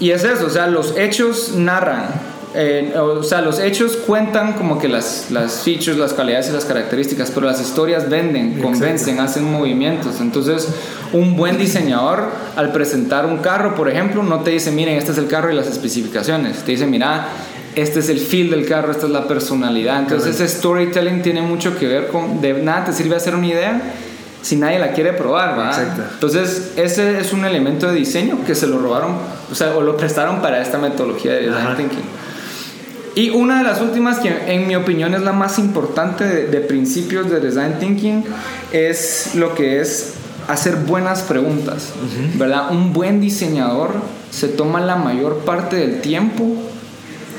Y 0.00 0.10
es 0.10 0.24
eso, 0.24 0.46
o 0.46 0.50
sea, 0.50 0.66
los 0.66 0.96
hechos 0.96 1.52
narran. 1.54 2.37
Eh, 2.54 2.94
o 2.98 3.22
sea, 3.22 3.42
los 3.42 3.58
hechos 3.58 3.96
cuentan 4.06 4.54
como 4.54 4.78
que 4.78 4.88
las, 4.88 5.30
las 5.30 5.60
features, 5.62 5.98
las 5.98 6.14
calidades 6.14 6.48
y 6.48 6.52
las 6.52 6.64
características, 6.64 7.30
pero 7.30 7.46
las 7.46 7.60
historias 7.60 8.08
venden, 8.08 8.52
Exacto. 8.52 8.70
convencen, 8.70 9.20
hacen 9.20 9.44
movimientos. 9.44 10.20
Entonces, 10.20 10.68
un 11.12 11.36
buen 11.36 11.58
diseñador 11.58 12.24
al 12.56 12.72
presentar 12.72 13.26
un 13.26 13.38
carro, 13.38 13.74
por 13.74 13.88
ejemplo, 13.88 14.22
no 14.22 14.40
te 14.40 14.50
dice, 14.50 14.70
miren, 14.70 14.96
este 14.96 15.12
es 15.12 15.18
el 15.18 15.28
carro 15.28 15.52
y 15.52 15.54
las 15.54 15.66
especificaciones. 15.66 16.58
Te 16.64 16.72
dice, 16.72 16.86
mira, 16.86 17.28
este 17.74 18.00
es 18.00 18.08
el 18.08 18.18
feel 18.18 18.50
del 18.50 18.66
carro, 18.66 18.90
esta 18.92 19.06
es 19.06 19.12
la 19.12 19.28
personalidad. 19.28 20.00
Entonces 20.00 20.32
Correcto. 20.32 20.44
ese 20.44 20.58
storytelling 20.58 21.22
tiene 21.22 21.42
mucho 21.42 21.78
que 21.78 21.86
ver 21.86 22.08
con, 22.08 22.40
de 22.40 22.54
nada 22.54 22.86
te 22.86 22.92
sirve 22.92 23.16
hacer 23.16 23.34
una 23.34 23.46
idea 23.46 23.80
si 24.40 24.56
nadie 24.56 24.78
la 24.78 24.92
quiere 24.92 25.12
probar, 25.12 25.56
¿verdad? 25.56 25.80
Exacto. 25.82 26.02
Entonces 26.14 26.72
ese 26.76 27.20
es 27.20 27.32
un 27.32 27.44
elemento 27.44 27.86
de 27.88 27.94
diseño 27.94 28.38
que 28.46 28.54
se 28.54 28.66
lo 28.66 28.78
robaron, 28.78 29.16
o 29.50 29.54
sea, 29.54 29.76
o 29.76 29.82
lo 29.82 29.96
prestaron 29.96 30.40
para 30.40 30.62
esta 30.62 30.78
metodología 30.78 31.32
de 31.32 31.40
design 31.40 31.66
Ajá. 31.66 31.76
thinking. 31.76 32.04
Y 33.18 33.30
una 33.30 33.58
de 33.58 33.64
las 33.64 33.80
últimas 33.80 34.20
que 34.20 34.32
en 34.46 34.68
mi 34.68 34.76
opinión 34.76 35.12
es 35.12 35.22
la 35.22 35.32
más 35.32 35.58
importante 35.58 36.22
de, 36.22 36.46
de 36.46 36.60
principios 36.60 37.28
de 37.28 37.40
design 37.40 37.80
thinking 37.80 38.22
es 38.70 39.34
lo 39.34 39.56
que 39.56 39.80
es 39.80 40.14
hacer 40.46 40.76
buenas 40.76 41.22
preguntas, 41.22 41.94
uh 41.96 42.06
-huh. 42.06 42.38
¿verdad? 42.38 42.70
Un 42.70 42.92
buen 42.92 43.20
diseñador 43.20 43.90
se 44.30 44.46
toma 44.46 44.78
la 44.80 44.94
mayor 44.94 45.38
parte 45.38 45.74
del 45.74 46.00
tiempo 46.00 46.44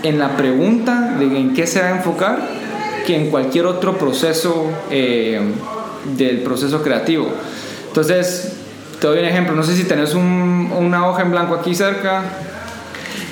en 0.04 0.20
la 0.20 0.36
pregunta 0.36 1.16
de 1.18 1.26
en 1.26 1.54
qué 1.54 1.66
se 1.66 1.80
va 1.80 1.88
a 1.88 1.92
enfocar 1.92 2.40
que 3.08 3.16
en 3.16 3.30
cualquier 3.30 3.66
otro 3.66 3.98
proceso 3.98 4.70
eh, 4.92 5.40
del 6.18 6.40
proceso 6.40 6.84
creativo. 6.84 7.30
Entonces, 7.88 8.52
te 9.00 9.08
doy 9.08 9.20
un 9.20 9.26
ejemplo, 9.26 9.56
no 9.56 9.64
sé 9.64 9.78
si 9.78 9.86
tenés 9.86 10.14
un, 10.14 10.74
una 10.78 11.08
hoja 11.08 11.22
en 11.22 11.32
blanco 11.32 11.54
aquí 11.56 11.74
cerca, 11.74 12.24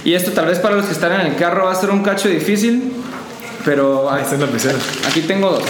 y 0.07 0.13
esto 0.13 0.31
tal 0.31 0.45
vez 0.45 0.59
para 0.59 0.75
los 0.75 0.85
que 0.85 0.93
están 0.93 1.11
en 1.19 1.27
el 1.27 1.35
carro 1.35 1.65
va 1.65 1.73
a 1.73 1.75
ser 1.75 1.89
un 1.89 2.01
cacho 2.01 2.29
difícil, 2.29 2.93
pero 3.65 4.09
pecera. 4.47 4.77
Aquí 5.05 5.21
tengo 5.21 5.49
dos. 5.51 5.63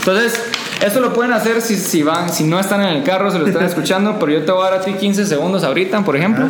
Entonces, 0.00 0.40
esto 0.84 0.98
lo 1.00 1.12
pueden 1.12 1.32
hacer 1.32 1.60
si, 1.62 1.76
si, 1.76 2.02
van, 2.02 2.32
si 2.32 2.42
no 2.42 2.58
están 2.58 2.82
en 2.82 2.88
el 2.88 3.02
carro, 3.04 3.30
se 3.30 3.38
lo 3.38 3.46
están 3.46 3.64
escuchando, 3.72 4.16
pero 4.18 4.32
yo 4.32 4.44
te 4.44 4.50
voy 4.50 4.66
a 4.66 4.70
dar 4.70 4.80
a 4.80 4.84
ti 4.84 4.94
15 4.94 5.24
segundos 5.26 5.62
ahorita, 5.62 6.04
por 6.04 6.16
ejemplo. 6.16 6.48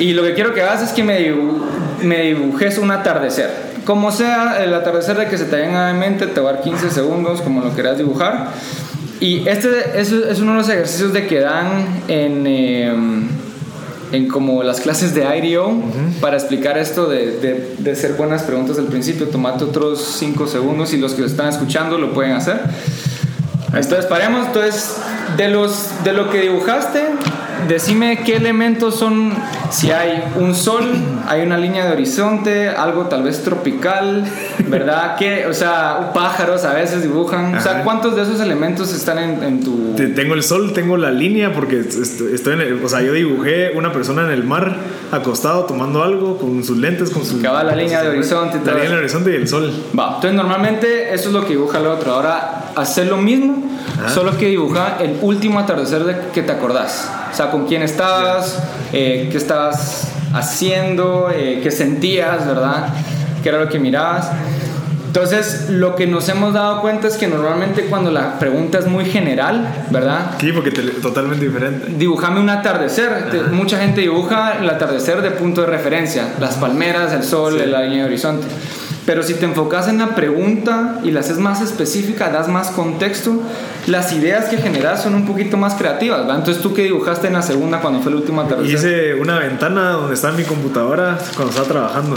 Y 0.00 0.14
lo 0.14 0.24
que 0.24 0.34
quiero 0.34 0.52
que 0.52 0.62
hagas 0.62 0.82
es 0.82 0.90
que 0.90 1.04
me, 1.04 1.20
dibu- 1.20 1.62
me 2.02 2.22
dibujes 2.22 2.76
un 2.78 2.90
atardecer. 2.90 3.70
Como 3.84 4.10
sea 4.10 4.62
el 4.64 4.74
atardecer 4.74 5.16
de 5.16 5.28
que 5.28 5.38
se 5.38 5.44
te 5.44 5.54
venga 5.56 5.90
en 5.90 5.98
mente, 6.00 6.26
te 6.26 6.40
va 6.40 6.50
a 6.50 6.52
dar 6.54 6.62
15 6.62 6.90
segundos, 6.90 7.40
como 7.40 7.62
lo 7.62 7.70
quieras 7.70 7.98
dibujar. 7.98 8.48
Y 9.20 9.46
este 9.48 9.68
es, 10.00 10.10
es 10.10 10.40
uno 10.40 10.52
de 10.52 10.58
los 10.58 10.68
ejercicios 10.68 11.12
de 11.12 11.28
que 11.28 11.38
dan 11.38 12.02
en, 12.08 12.44
eh, 12.48 12.92
en 14.12 14.28
como 14.28 14.62
las 14.62 14.80
clases 14.80 15.14
de 15.14 15.24
IDEO 15.24 15.74
para 16.20 16.36
explicar 16.36 16.78
esto 16.78 17.08
de, 17.08 17.38
de, 17.38 17.76
de 17.78 17.92
hacer 17.92 18.12
buenas 18.14 18.42
preguntas 18.42 18.78
al 18.78 18.86
principio. 18.86 19.28
Tomate 19.28 19.64
otros 19.64 20.16
5 20.18 20.46
segundos 20.46 20.92
y 20.92 20.98
los 20.98 21.14
que 21.14 21.24
están 21.24 21.48
escuchando 21.48 21.98
lo 21.98 22.12
pueden 22.12 22.32
hacer. 22.32 22.60
Entonces 23.74 24.04
paremos, 24.04 24.46
entonces 24.48 24.96
de, 25.36 25.48
los, 25.48 26.04
de 26.04 26.12
lo 26.12 26.30
que 26.30 26.42
dibujaste, 26.42 27.00
decime 27.68 28.20
qué 28.24 28.36
elementos 28.36 28.96
son, 28.96 29.32
si 29.70 29.90
hay 29.90 30.22
un 30.38 30.54
sol, 30.54 30.84
hay 31.28 31.42
una 31.42 31.56
línea 31.56 31.86
de 31.86 31.92
horizonte, 31.92 32.68
algo 32.68 33.06
tal 33.06 33.22
vez 33.22 33.42
tropical, 33.42 34.24
¿verdad? 34.68 35.16
Que, 35.16 35.46
o 35.46 35.54
sea, 35.54 36.12
pájaros 36.14 36.64
a 36.64 36.74
veces 36.74 37.02
dibujan, 37.02 37.54
o 37.56 37.60
sea, 37.60 37.72
Ajá. 37.72 37.82
¿cuántos 37.84 38.16
de 38.16 38.22
esos 38.22 38.40
elementos 38.40 38.92
están 38.94 39.18
en, 39.18 39.42
en 39.42 39.60
tu... 39.62 39.94
Te- 39.96 40.08
Tengo 40.08 40.34
el 40.34 40.42
sol, 40.42 40.72
tengo 40.72 40.96
la 40.96 41.10
línea, 41.10 41.52
porque 41.52 41.80
est- 41.80 42.20
estoy 42.20 42.54
en 42.54 42.60
el- 42.60 42.84
o 42.84 42.88
sea, 42.88 43.00
yo 43.02 43.12
dibujé 43.12 43.72
una 43.74 43.92
persona 43.92 44.24
en 44.24 44.30
el 44.30 44.44
mar, 44.44 44.76
acostado, 45.10 45.64
tomando 45.64 46.02
algo, 46.02 46.38
con 46.38 46.62
sus 46.64 46.76
lentes, 46.78 47.10
con 47.10 47.24
sus... 47.24 47.40
Acaba 47.40 47.62
la 47.64 47.74
línea 47.76 48.02
de 48.02 48.08
horizonte 48.08 48.58
La 48.64 48.72
línea 48.74 48.90
del 48.90 48.98
horizonte 49.00 49.32
y 49.32 49.36
el 49.36 49.48
sol. 49.48 49.72
Va, 49.98 50.14
entonces 50.16 50.34
normalmente 50.34 51.12
eso 51.14 51.28
es 51.28 51.34
lo 51.34 51.42
que 51.42 51.50
dibuja 51.50 51.78
el 51.78 51.86
otro. 51.86 52.12
Ahora, 52.12 52.70
hacer 52.76 53.06
lo 53.08 53.16
mismo, 53.18 53.62
solo 54.12 54.36
que 54.36 54.46
dibuja 54.46 54.96
el 55.00 55.18
último 55.22 55.58
atardecer 55.58 56.04
de 56.04 56.16
que 56.32 56.42
te 56.42 56.52
acordás. 56.52 57.10
O 57.32 57.34
sea, 57.36 57.50
con 57.50 57.66
quién 57.66 57.82
estabas, 57.82 58.62
eh, 58.92 59.28
qué 59.30 59.38
estabas 59.38 60.08
haciendo, 60.34 61.30
eh, 61.34 61.60
qué 61.62 61.70
sentías, 61.70 62.46
¿verdad? 62.46 62.88
¿Qué 63.42 63.48
era 63.48 63.58
lo 63.58 63.68
que 63.68 63.78
mirabas? 63.78 64.30
Entonces, 65.06 65.66
lo 65.68 65.94
que 65.94 66.06
nos 66.06 66.26
hemos 66.30 66.54
dado 66.54 66.80
cuenta 66.80 67.06
es 67.06 67.18
que 67.18 67.28
normalmente 67.28 67.82
cuando 67.90 68.10
la 68.10 68.38
pregunta 68.38 68.78
es 68.78 68.86
muy 68.86 69.04
general, 69.04 69.84
¿verdad? 69.90 70.30
Sí, 70.40 70.52
porque 70.52 70.70
te- 70.70 70.82
totalmente 70.82 71.44
diferente. 71.44 71.86
Dibujame 71.98 72.40
un 72.40 72.48
atardecer. 72.48 73.30
Te- 73.30 73.42
mucha 73.42 73.78
gente 73.78 74.00
dibuja 74.00 74.54
el 74.58 74.70
atardecer 74.70 75.20
de 75.20 75.30
punto 75.32 75.60
de 75.60 75.66
referencia, 75.66 76.28
las 76.40 76.54
palmeras, 76.54 77.12
el 77.12 77.24
sol, 77.24 77.60
la 77.70 77.82
línea 77.82 78.04
de 78.04 78.04
horizonte. 78.06 78.46
Pero 79.04 79.22
si 79.22 79.34
te 79.34 79.44
enfocas 79.44 79.88
en 79.88 79.98
la 79.98 80.14
pregunta 80.14 81.00
y 81.02 81.10
la 81.10 81.20
haces 81.20 81.38
más 81.38 81.60
específica, 81.60 82.30
das 82.30 82.48
más 82.48 82.70
contexto, 82.70 83.42
las 83.86 84.12
ideas 84.12 84.44
que 84.44 84.58
generas 84.58 85.02
son 85.02 85.14
un 85.14 85.26
poquito 85.26 85.56
más 85.56 85.74
creativas. 85.74 86.20
¿verdad? 86.20 86.36
Entonces, 86.36 86.62
¿tú 86.62 86.72
qué 86.72 86.82
dibujaste 86.82 87.26
en 87.26 87.32
la 87.32 87.42
segunda 87.42 87.80
cuando 87.80 88.00
fue 88.00 88.12
el 88.12 88.18
último 88.18 88.42
atardecer? 88.42 88.74
Hice 88.74 89.14
una 89.14 89.38
ventana 89.38 89.90
donde 89.92 90.14
está 90.14 90.30
mi 90.32 90.44
computadora 90.44 91.18
cuando 91.34 91.50
estaba 91.50 91.66
trabajando. 91.66 92.16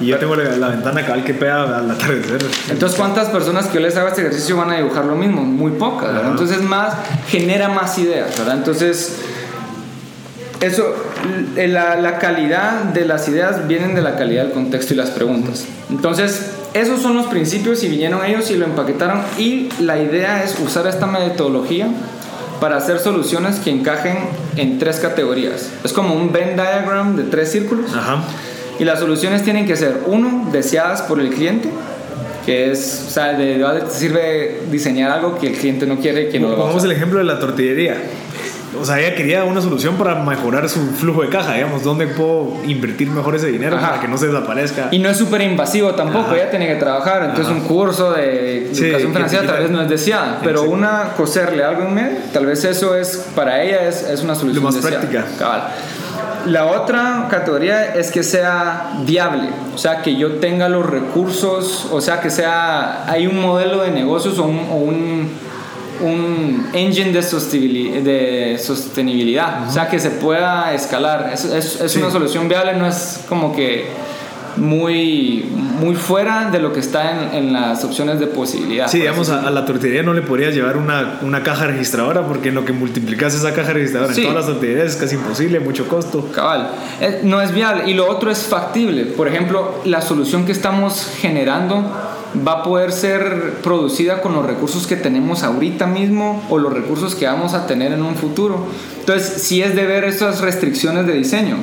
Y 0.00 0.06
yo 0.06 0.18
tengo 0.18 0.36
la, 0.36 0.56
la 0.56 0.68
ventana 0.68 1.04
cabal 1.04 1.24
que 1.24 1.34
pega 1.34 1.78
al 1.78 1.90
atardecer. 1.90 2.44
Entonces, 2.70 2.98
¿cuántas 2.98 3.28
personas 3.28 3.66
que 3.66 3.74
yo 3.74 3.80
les 3.80 3.96
haga 3.96 4.08
este 4.08 4.22
ejercicio 4.22 4.56
van 4.56 4.70
a 4.70 4.76
dibujar 4.76 5.04
lo 5.04 5.14
mismo? 5.14 5.42
Muy 5.42 5.72
pocas. 5.72 6.10
Entonces, 6.24 6.62
más, 6.62 6.94
genera 7.28 7.68
más 7.68 7.96
ideas, 7.98 8.36
¿verdad? 8.38 8.56
Entonces, 8.56 9.18
eso, 10.60 10.94
l- 11.56 11.68
la, 11.68 11.96
la 12.00 12.18
calidad 12.18 12.84
de 12.84 13.04
las 13.04 13.28
ideas 13.28 13.66
vienen 13.68 13.94
de 13.94 14.02
la 14.02 14.16
calidad 14.16 14.44
del 14.44 14.52
contexto 14.52 14.94
y 14.94 14.96
las 14.96 15.10
preguntas. 15.10 15.64
Entonces, 15.90 16.50
esos 16.74 17.00
son 17.00 17.16
los 17.16 17.26
principios 17.26 17.82
y 17.84 17.88
vinieron 17.88 18.24
ellos 18.24 18.50
y 18.50 18.56
lo 18.56 18.64
empaquetaron 18.66 19.22
y 19.38 19.68
la 19.80 19.98
idea 20.00 20.42
es 20.44 20.58
usar 20.58 20.86
esta 20.86 21.06
metodología 21.06 21.88
para 22.60 22.76
hacer 22.76 22.98
soluciones 22.98 23.56
que 23.60 23.70
encajen 23.70 24.16
en 24.56 24.78
tres 24.78 24.96
categorías. 24.98 25.70
Es 25.84 25.92
como 25.92 26.14
un 26.14 26.32
Venn 26.32 26.56
diagram 26.56 27.16
de 27.16 27.22
tres 27.24 27.52
círculos. 27.52 27.94
Ajá. 27.94 28.22
Y 28.80 28.84
las 28.84 28.98
soluciones 28.98 29.42
tienen 29.44 29.66
que 29.66 29.76
ser, 29.76 30.02
uno, 30.06 30.48
deseadas 30.52 31.02
por 31.02 31.20
el 31.20 31.30
cliente, 31.30 31.68
que 32.44 32.70
es, 32.70 33.04
o 33.08 33.10
sea, 33.10 33.34
de 33.34 33.64
te 33.84 33.90
sirve 33.90 34.62
diseñar 34.70 35.10
algo 35.10 35.38
que 35.38 35.48
el 35.48 35.52
cliente 35.54 35.86
no 35.86 35.98
quiere 35.98 36.28
que 36.28 36.40
no 36.40 36.54
Pongamos 36.54 36.84
el 36.84 36.92
ejemplo 36.92 37.18
de 37.18 37.24
la 37.24 37.38
tortillería. 37.38 37.96
O 38.80 38.84
sea, 38.84 39.00
ella 39.00 39.14
quería 39.14 39.44
una 39.44 39.60
solución 39.60 39.96
para 39.96 40.16
mejorar 40.16 40.68
su 40.68 40.80
flujo 40.92 41.22
de 41.22 41.28
caja, 41.28 41.54
digamos, 41.54 41.82
dónde 41.84 42.06
puedo 42.06 42.56
invertir 42.66 43.08
mejor 43.10 43.34
ese 43.34 43.46
dinero 43.48 43.76
Ajá. 43.76 43.88
para 43.90 44.00
que 44.00 44.08
no 44.08 44.18
se 44.18 44.26
desaparezca. 44.26 44.88
Y 44.90 44.98
no 44.98 45.08
es 45.08 45.16
súper 45.16 45.42
invasivo 45.42 45.94
tampoco, 45.94 46.26
Ajá. 46.26 46.36
ella 46.36 46.50
tiene 46.50 46.66
que 46.66 46.76
trabajar, 46.76 47.22
entonces 47.24 47.46
Ajá. 47.46 47.54
un 47.54 47.60
curso 47.66 48.12
de 48.12 48.70
Sí, 48.72 48.84
educación 48.84 49.12
financiera 49.12 49.46
tal 49.46 49.62
vez 49.62 49.70
no 49.70 49.80
es 49.82 49.88
deseada, 49.88 50.38
pero 50.42 50.60
Exacto. 50.64 50.70
una 50.76 51.02
coserle 51.16 51.64
algo 51.64 51.82
en 51.84 51.94
medio, 51.94 52.18
tal 52.32 52.46
vez 52.46 52.64
eso 52.64 52.94
es, 52.94 53.26
para 53.34 53.62
ella 53.62 53.88
es, 53.88 54.02
es 54.02 54.22
una 54.22 54.34
solución 54.34 54.64
más 54.64 54.74
deseada. 54.74 54.98
práctica. 54.98 55.24
Cabal. 55.38 55.62
La 56.46 56.66
otra 56.66 57.26
categoría 57.30 57.94
es 57.94 58.10
que 58.10 58.22
sea 58.22 58.92
viable, 59.04 59.48
o 59.74 59.78
sea, 59.78 60.02
que 60.02 60.16
yo 60.16 60.36
tenga 60.36 60.68
los 60.68 60.84
recursos, 60.88 61.88
o 61.90 62.00
sea, 62.00 62.20
que 62.20 62.30
sea, 62.30 63.04
hay 63.10 63.26
un 63.26 63.40
modelo 63.40 63.82
de 63.82 63.90
negocios 63.90 64.38
o 64.38 64.44
un, 64.44 64.58
o 64.70 64.76
un, 64.76 65.30
un 66.00 66.68
engine 66.72 67.12
de 67.12 67.22
sostenibilidad, 67.22 68.60
sostenibilidad 68.60 69.68
o 69.68 69.70
sea, 69.72 69.88
que 69.88 69.98
se 69.98 70.10
pueda 70.10 70.72
escalar. 70.74 71.30
Es, 71.32 71.44
es, 71.44 71.80
es 71.80 71.92
Sí. 71.92 71.98
una 71.98 72.10
solución 72.10 72.48
viable, 72.48 72.74
no 72.76 72.86
es 72.86 73.24
como 73.28 73.54
que 73.54 73.86
muy, 74.56 75.44
muy 75.80 75.94
fuera 75.94 76.50
de 76.50 76.58
lo 76.58 76.72
que 76.72 76.80
está 76.80 77.12
en, 77.32 77.34
en 77.46 77.52
las 77.52 77.84
opciones 77.84 78.18
de 78.18 78.26
posibilidad. 78.26 78.88
Sí, 78.88 78.98
digamos, 78.98 79.30
a, 79.30 79.46
a 79.46 79.50
la 79.50 79.64
tortillería 79.64 80.02
no 80.02 80.12
le 80.14 80.22
podrías 80.22 80.52
llevar 80.54 80.76
una, 80.76 81.20
una 81.22 81.42
caja 81.44 81.66
registradora 81.68 82.22
porque 82.26 82.48
en 82.48 82.56
lo 82.56 82.64
que 82.64 82.72
multiplicas 82.72 83.34
esa 83.34 83.52
caja 83.54 83.72
registradora 83.72 84.12
Sí. 84.14 84.22
en 84.22 84.28
todas 84.32 84.44
las 84.46 84.52
tortillerías 84.54 84.88
es 84.94 84.96
casi 84.96 85.14
imposible, 85.14 85.60
mucho 85.60 85.86
costo. 85.86 86.28
Cabal, 86.34 86.70
Eh, 87.00 87.20
no 87.22 87.40
es 87.40 87.52
viable. 87.54 87.88
Y 87.88 87.94
lo 87.94 88.08
otro 88.08 88.30
es 88.32 88.42
factible. 88.42 89.04
Por 89.04 89.28
ejemplo, 89.28 89.80
la 89.84 90.00
solución 90.02 90.44
que 90.44 90.52
estamos 90.52 91.08
generando 91.20 91.84
va 92.46 92.52
a 92.52 92.62
poder 92.62 92.92
ser 92.92 93.54
producida 93.62 94.20
con 94.20 94.32
los 94.34 94.44
recursos 94.44 94.86
que 94.86 94.96
tenemos 94.96 95.42
ahorita 95.42 95.86
mismo 95.86 96.42
o 96.50 96.58
los 96.58 96.72
recursos 96.72 97.14
que 97.14 97.26
vamos 97.26 97.54
a 97.54 97.66
tener 97.66 97.92
en 97.92 98.02
un 98.02 98.14
futuro. 98.14 98.66
Entonces, 99.00 99.42
sí 99.42 99.62
es 99.62 99.74
de 99.74 99.86
ver 99.86 100.04
esas 100.04 100.40
restricciones 100.40 101.06
de 101.06 101.14
diseño. 101.14 101.56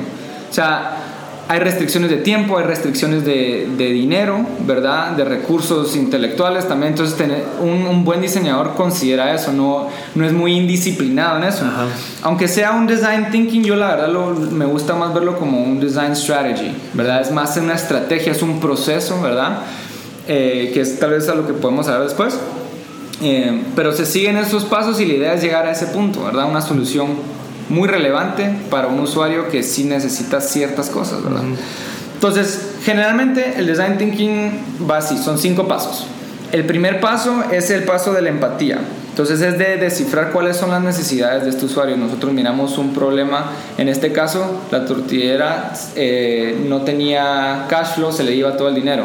O 0.50 0.52
sea, 0.52 1.02
hay 1.48 1.60
restricciones 1.60 2.10
de 2.10 2.16
tiempo, 2.16 2.58
hay 2.58 2.64
restricciones 2.64 3.24
de, 3.24 3.68
de 3.78 3.92
dinero, 3.92 4.44
¿verdad? 4.66 5.12
De 5.12 5.24
recursos 5.24 5.94
intelectuales 5.94 6.66
también. 6.66 6.90
Entonces, 6.92 7.16
tener, 7.16 7.44
un, 7.60 7.86
un 7.86 8.04
buen 8.04 8.20
diseñador 8.20 8.74
considera 8.74 9.32
eso, 9.32 9.52
no, 9.52 9.86
no 10.16 10.26
es 10.26 10.32
muy 10.32 10.54
indisciplinado 10.56 11.36
en 11.38 11.44
eso. 11.44 11.64
Ajá. 11.64 11.84
Aunque 12.22 12.48
sea 12.48 12.72
un 12.72 12.88
design 12.88 13.30
thinking, 13.30 13.62
yo 13.62 13.76
la 13.76 13.94
verdad 13.94 14.08
lo- 14.08 14.30
me 14.34 14.64
gusta 14.64 14.96
más 14.96 15.14
verlo 15.14 15.38
como 15.38 15.62
un 15.62 15.78
design 15.78 16.16
strategy, 16.16 16.72
¿verdad? 16.94 17.20
Es 17.20 17.30
más 17.30 17.56
una 17.58 17.74
estrategia, 17.74 18.32
es 18.32 18.42
un 18.42 18.58
proceso, 18.58 19.22
¿verdad? 19.22 19.60
Eh, 20.28 20.72
que 20.74 20.80
es 20.80 20.98
tal 20.98 21.10
vez 21.10 21.28
a 21.28 21.34
lo 21.34 21.46
que 21.46 21.52
podemos 21.52 21.86
hablar 21.86 22.04
después. 22.04 22.36
Eh, 23.22 23.62
pero 23.74 23.92
se 23.92 24.04
siguen 24.04 24.36
esos 24.36 24.64
pasos 24.64 25.00
y 25.00 25.06
la 25.06 25.14
idea 25.14 25.34
es 25.34 25.42
llegar 25.42 25.66
a 25.66 25.72
ese 25.72 25.86
punto, 25.86 26.24
¿verdad? 26.24 26.48
Una 26.50 26.60
solución 26.60 27.14
muy 27.68 27.88
relevante 27.88 28.50
para 28.70 28.88
un 28.88 29.00
usuario 29.00 29.48
que 29.48 29.62
sí 29.62 29.84
necesita 29.84 30.40
ciertas 30.40 30.90
cosas, 30.90 31.22
¿verdad? 31.22 31.42
Entonces, 32.14 32.72
generalmente 32.82 33.54
el 33.56 33.66
design 33.66 33.98
thinking 33.98 34.86
va 34.88 34.98
así, 34.98 35.16
son 35.18 35.38
cinco 35.38 35.66
pasos. 35.66 36.06
El 36.52 36.64
primer 36.64 37.00
paso 37.00 37.44
es 37.50 37.70
el 37.70 37.84
paso 37.84 38.12
de 38.12 38.22
la 38.22 38.28
empatía. 38.28 38.78
Entonces 39.10 39.40
es 39.40 39.56
de 39.56 39.78
descifrar 39.78 40.30
cuáles 40.30 40.58
son 40.58 40.70
las 40.70 40.82
necesidades 40.82 41.44
de 41.44 41.50
este 41.50 41.64
usuario. 41.64 41.96
Nosotros 41.96 42.34
miramos 42.34 42.76
un 42.76 42.92
problema, 42.92 43.52
en 43.78 43.88
este 43.88 44.12
caso 44.12 44.62
la 44.70 44.84
tortillera 44.84 45.72
eh, 45.94 46.62
no 46.68 46.82
tenía 46.82 47.64
cash 47.68 47.94
flow, 47.94 48.12
se 48.12 48.24
le 48.24 48.34
iba 48.34 48.56
todo 48.56 48.68
el 48.68 48.74
dinero. 48.74 49.04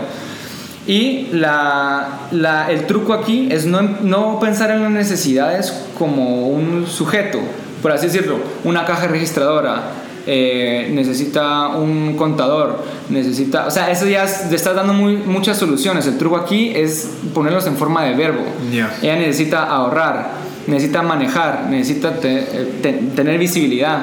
Y 0.88 1.28
la, 1.32 2.08
la- 2.32 2.72
el 2.72 2.88
truco 2.88 3.14
aquí 3.14 3.48
es 3.52 3.66
no, 3.66 3.82
no 3.82 4.40
pensar 4.40 4.72
en 4.72 4.82
las 4.82 4.92
necesidades 4.92 5.74
como 5.98 6.48
un 6.48 6.88
sujeto, 6.88 7.40
por 7.82 7.92
así 7.92 8.08
decirlo, 8.08 8.38
una 8.64 8.86
caja 8.86 9.08
registradora, 9.08 9.84
eh, 10.28 10.90
necesita 10.94 11.70
un 11.70 12.16
contador, 12.16 12.84
necesita, 13.10 13.66
o 13.68 13.72
sea, 13.72 13.90
eso 13.92 14.08
ya 14.08 14.24
es- 14.24 14.50
le 14.50 14.56
estás 14.56 14.76
dando 14.76 14.94
muy, 14.94 15.18
muchas 15.18 15.58
soluciones. 15.58 16.06
El 16.08 16.18
truco 16.18 16.38
aquí 16.38 16.72
es 16.76 17.10
ponerlos 17.34 17.66
en 17.68 17.76
forma 17.78 18.04
de 18.04 18.16
verbo. 18.16 18.44
Ya. 18.72 18.92
Ella 19.02 19.16
necesita 19.18 19.64
ahorrar, 19.64 20.32
necesita 20.68 21.02
manejar, 21.04 21.68
necesita 21.70 22.14
te- 22.20 22.40
eh, 22.40 22.74
te- 22.82 22.94
tener 23.16 23.38
visibilidad. 23.40 24.00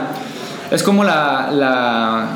Es 0.71 0.83
como 0.83 1.03
la, 1.05 1.51
la, 1.53 2.27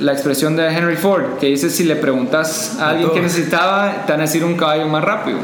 la 0.00 0.12
expresión 0.12 0.56
de 0.56 0.68
Henry 0.68 0.96
Ford, 0.96 1.38
que 1.40 1.46
dice 1.46 1.70
si 1.70 1.84
le 1.84 1.96
preguntas 1.96 2.78
a 2.80 2.90
alguien 2.90 3.10
que 3.10 3.20
necesitaba, 3.20 4.04
te 4.06 4.12
van 4.12 4.20
a 4.20 4.24
decir 4.24 4.44
un 4.44 4.56
caballo 4.56 4.86
más 4.86 5.04
rápido. 5.04 5.38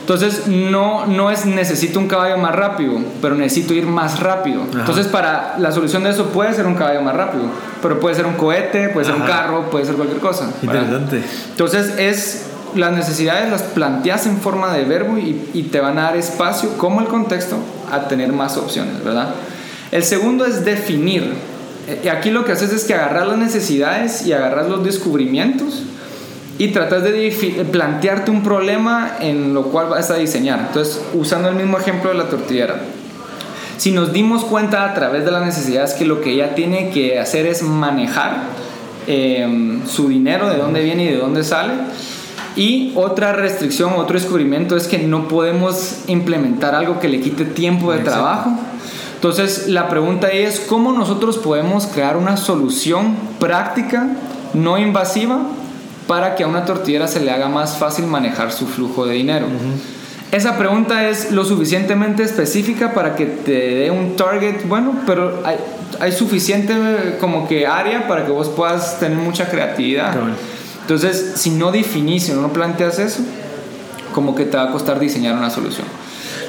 Entonces, 0.00 0.48
no, 0.48 1.06
no 1.06 1.30
es 1.30 1.46
necesito 1.46 2.00
un 2.00 2.08
caballo 2.08 2.36
más 2.36 2.54
rápido, 2.54 2.94
pero 3.20 3.36
necesito 3.36 3.72
ir 3.72 3.86
más 3.86 4.18
rápido. 4.18 4.62
Ajá. 4.62 4.80
Entonces, 4.80 5.06
para 5.06 5.54
la 5.58 5.70
solución 5.70 6.02
de 6.02 6.10
eso 6.10 6.26
puede 6.30 6.52
ser 6.54 6.66
un 6.66 6.74
caballo 6.74 7.02
más 7.02 7.14
rápido, 7.14 7.44
pero 7.80 8.00
puede 8.00 8.16
ser 8.16 8.26
un 8.26 8.34
cohete, 8.34 8.88
puede 8.88 9.06
ser 9.06 9.14
un 9.14 9.22
Ajá. 9.22 9.30
carro, 9.30 9.70
puede 9.70 9.84
ser 9.86 9.94
cualquier 9.94 10.20
cosa. 10.20 10.50
¿verdad? 10.60 10.82
Interesante. 10.82 11.22
Entonces 11.50 11.94
es 11.98 12.46
las 12.74 12.92
necesidades 12.92 13.50
las 13.50 13.62
planteas 13.62 14.26
en 14.26 14.38
forma 14.38 14.72
de 14.72 14.84
verbo 14.84 15.18
y, 15.18 15.50
y 15.54 15.64
te 15.64 15.78
van 15.78 15.98
a 15.98 16.02
dar 16.04 16.16
espacio 16.16 16.76
como 16.78 17.00
el 17.00 17.06
contexto 17.06 17.58
a 17.92 18.08
tener 18.08 18.32
más 18.32 18.56
opciones, 18.56 19.04
¿verdad? 19.04 19.28
El 19.92 20.02
segundo 20.02 20.46
es 20.46 20.64
definir. 20.64 21.51
Y 22.04 22.08
aquí 22.08 22.30
lo 22.30 22.44
que 22.44 22.52
haces 22.52 22.72
es 22.72 22.84
que 22.84 22.94
agarras 22.94 23.26
las 23.26 23.38
necesidades 23.38 24.26
y 24.26 24.32
agarras 24.32 24.68
los 24.68 24.84
descubrimientos 24.84 25.82
y 26.58 26.68
tratas 26.68 27.02
de 27.02 27.66
plantearte 27.72 28.30
un 28.30 28.42
problema 28.42 29.16
en 29.20 29.52
lo 29.52 29.64
cual 29.64 29.88
vas 29.88 30.10
a 30.10 30.16
diseñar. 30.16 30.60
Entonces, 30.68 31.00
usando 31.14 31.48
el 31.48 31.56
mismo 31.56 31.78
ejemplo 31.78 32.10
de 32.10 32.16
la 32.16 32.28
tortillera. 32.28 32.80
Si 33.78 33.90
nos 33.90 34.12
dimos 34.12 34.44
cuenta 34.44 34.84
a 34.84 34.94
través 34.94 35.24
de 35.24 35.32
las 35.32 35.44
necesidades 35.44 35.94
que 35.94 36.04
lo 36.04 36.20
que 36.20 36.32
ella 36.32 36.54
tiene 36.54 36.90
que 36.90 37.18
hacer 37.18 37.46
es 37.46 37.62
manejar 37.62 38.44
eh, 39.08 39.80
su 39.88 40.08
dinero, 40.08 40.48
de 40.48 40.56
dónde 40.56 40.84
viene 40.84 41.04
y 41.04 41.08
de 41.08 41.16
dónde 41.16 41.42
sale, 41.42 41.72
y 42.54 42.92
otra 42.94 43.32
restricción, 43.32 43.94
otro 43.94 44.14
descubrimiento 44.14 44.76
es 44.76 44.86
que 44.86 44.98
no 44.98 45.26
podemos 45.26 46.00
implementar 46.06 46.74
algo 46.74 47.00
que 47.00 47.08
le 47.08 47.20
quite 47.20 47.44
tiempo 47.44 47.92
de 47.92 48.00
trabajo. 48.00 48.50
Entonces 49.22 49.68
la 49.68 49.88
pregunta 49.88 50.32
es 50.32 50.58
cómo 50.58 50.90
nosotros 50.90 51.38
podemos 51.38 51.86
crear 51.86 52.16
una 52.16 52.36
solución 52.36 53.14
práctica, 53.38 54.08
no 54.52 54.78
invasiva, 54.78 55.42
para 56.08 56.34
que 56.34 56.42
a 56.42 56.48
una 56.48 56.64
tortillera 56.64 57.06
se 57.06 57.20
le 57.20 57.30
haga 57.30 57.48
más 57.48 57.76
fácil 57.78 58.06
manejar 58.06 58.50
su 58.50 58.66
flujo 58.66 59.06
de 59.06 59.14
dinero. 59.14 59.46
Esa 60.32 60.58
pregunta 60.58 61.08
es 61.08 61.30
lo 61.30 61.44
suficientemente 61.44 62.24
específica 62.24 62.94
para 62.94 63.14
que 63.14 63.26
te 63.26 63.52
dé 63.52 63.92
un 63.92 64.16
target 64.16 64.66
bueno, 64.66 64.92
pero 65.06 65.40
hay, 65.44 65.56
hay 66.00 66.10
suficiente 66.10 67.16
como 67.20 67.46
que 67.46 67.64
área 67.64 68.08
para 68.08 68.26
que 68.26 68.32
vos 68.32 68.48
puedas 68.48 68.98
tener 68.98 69.18
mucha 69.18 69.48
creatividad. 69.48 70.16
Entonces, 70.80 71.34
si 71.36 71.50
no 71.50 71.70
definís, 71.70 72.24
si 72.24 72.32
no 72.32 72.52
planteas 72.52 72.98
eso, 72.98 73.20
como 74.12 74.34
que 74.34 74.46
te 74.46 74.56
va 74.56 74.64
a 74.64 74.72
costar 74.72 74.98
diseñar 74.98 75.36
una 75.36 75.48
solución. 75.48 75.86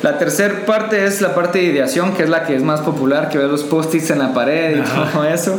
La 0.04 0.18
tercera 0.18 0.66
parte 0.66 1.06
es 1.06 1.22
la 1.22 1.34
parte 1.34 1.60
de 1.60 1.66
ideación, 1.66 2.14
que 2.14 2.24
es 2.24 2.30
la 2.30 2.44
que 2.44 2.56
es 2.56 2.62
más 2.62 2.82
popular, 2.82 3.30
que 3.30 3.38
ves 3.38 3.50
los 3.50 3.64
post-its 3.64 4.10
en 4.10 4.20
la 4.20 4.34
pared 4.34 4.80
y 4.80 4.82
todo 4.82 5.24
eso. 5.24 5.58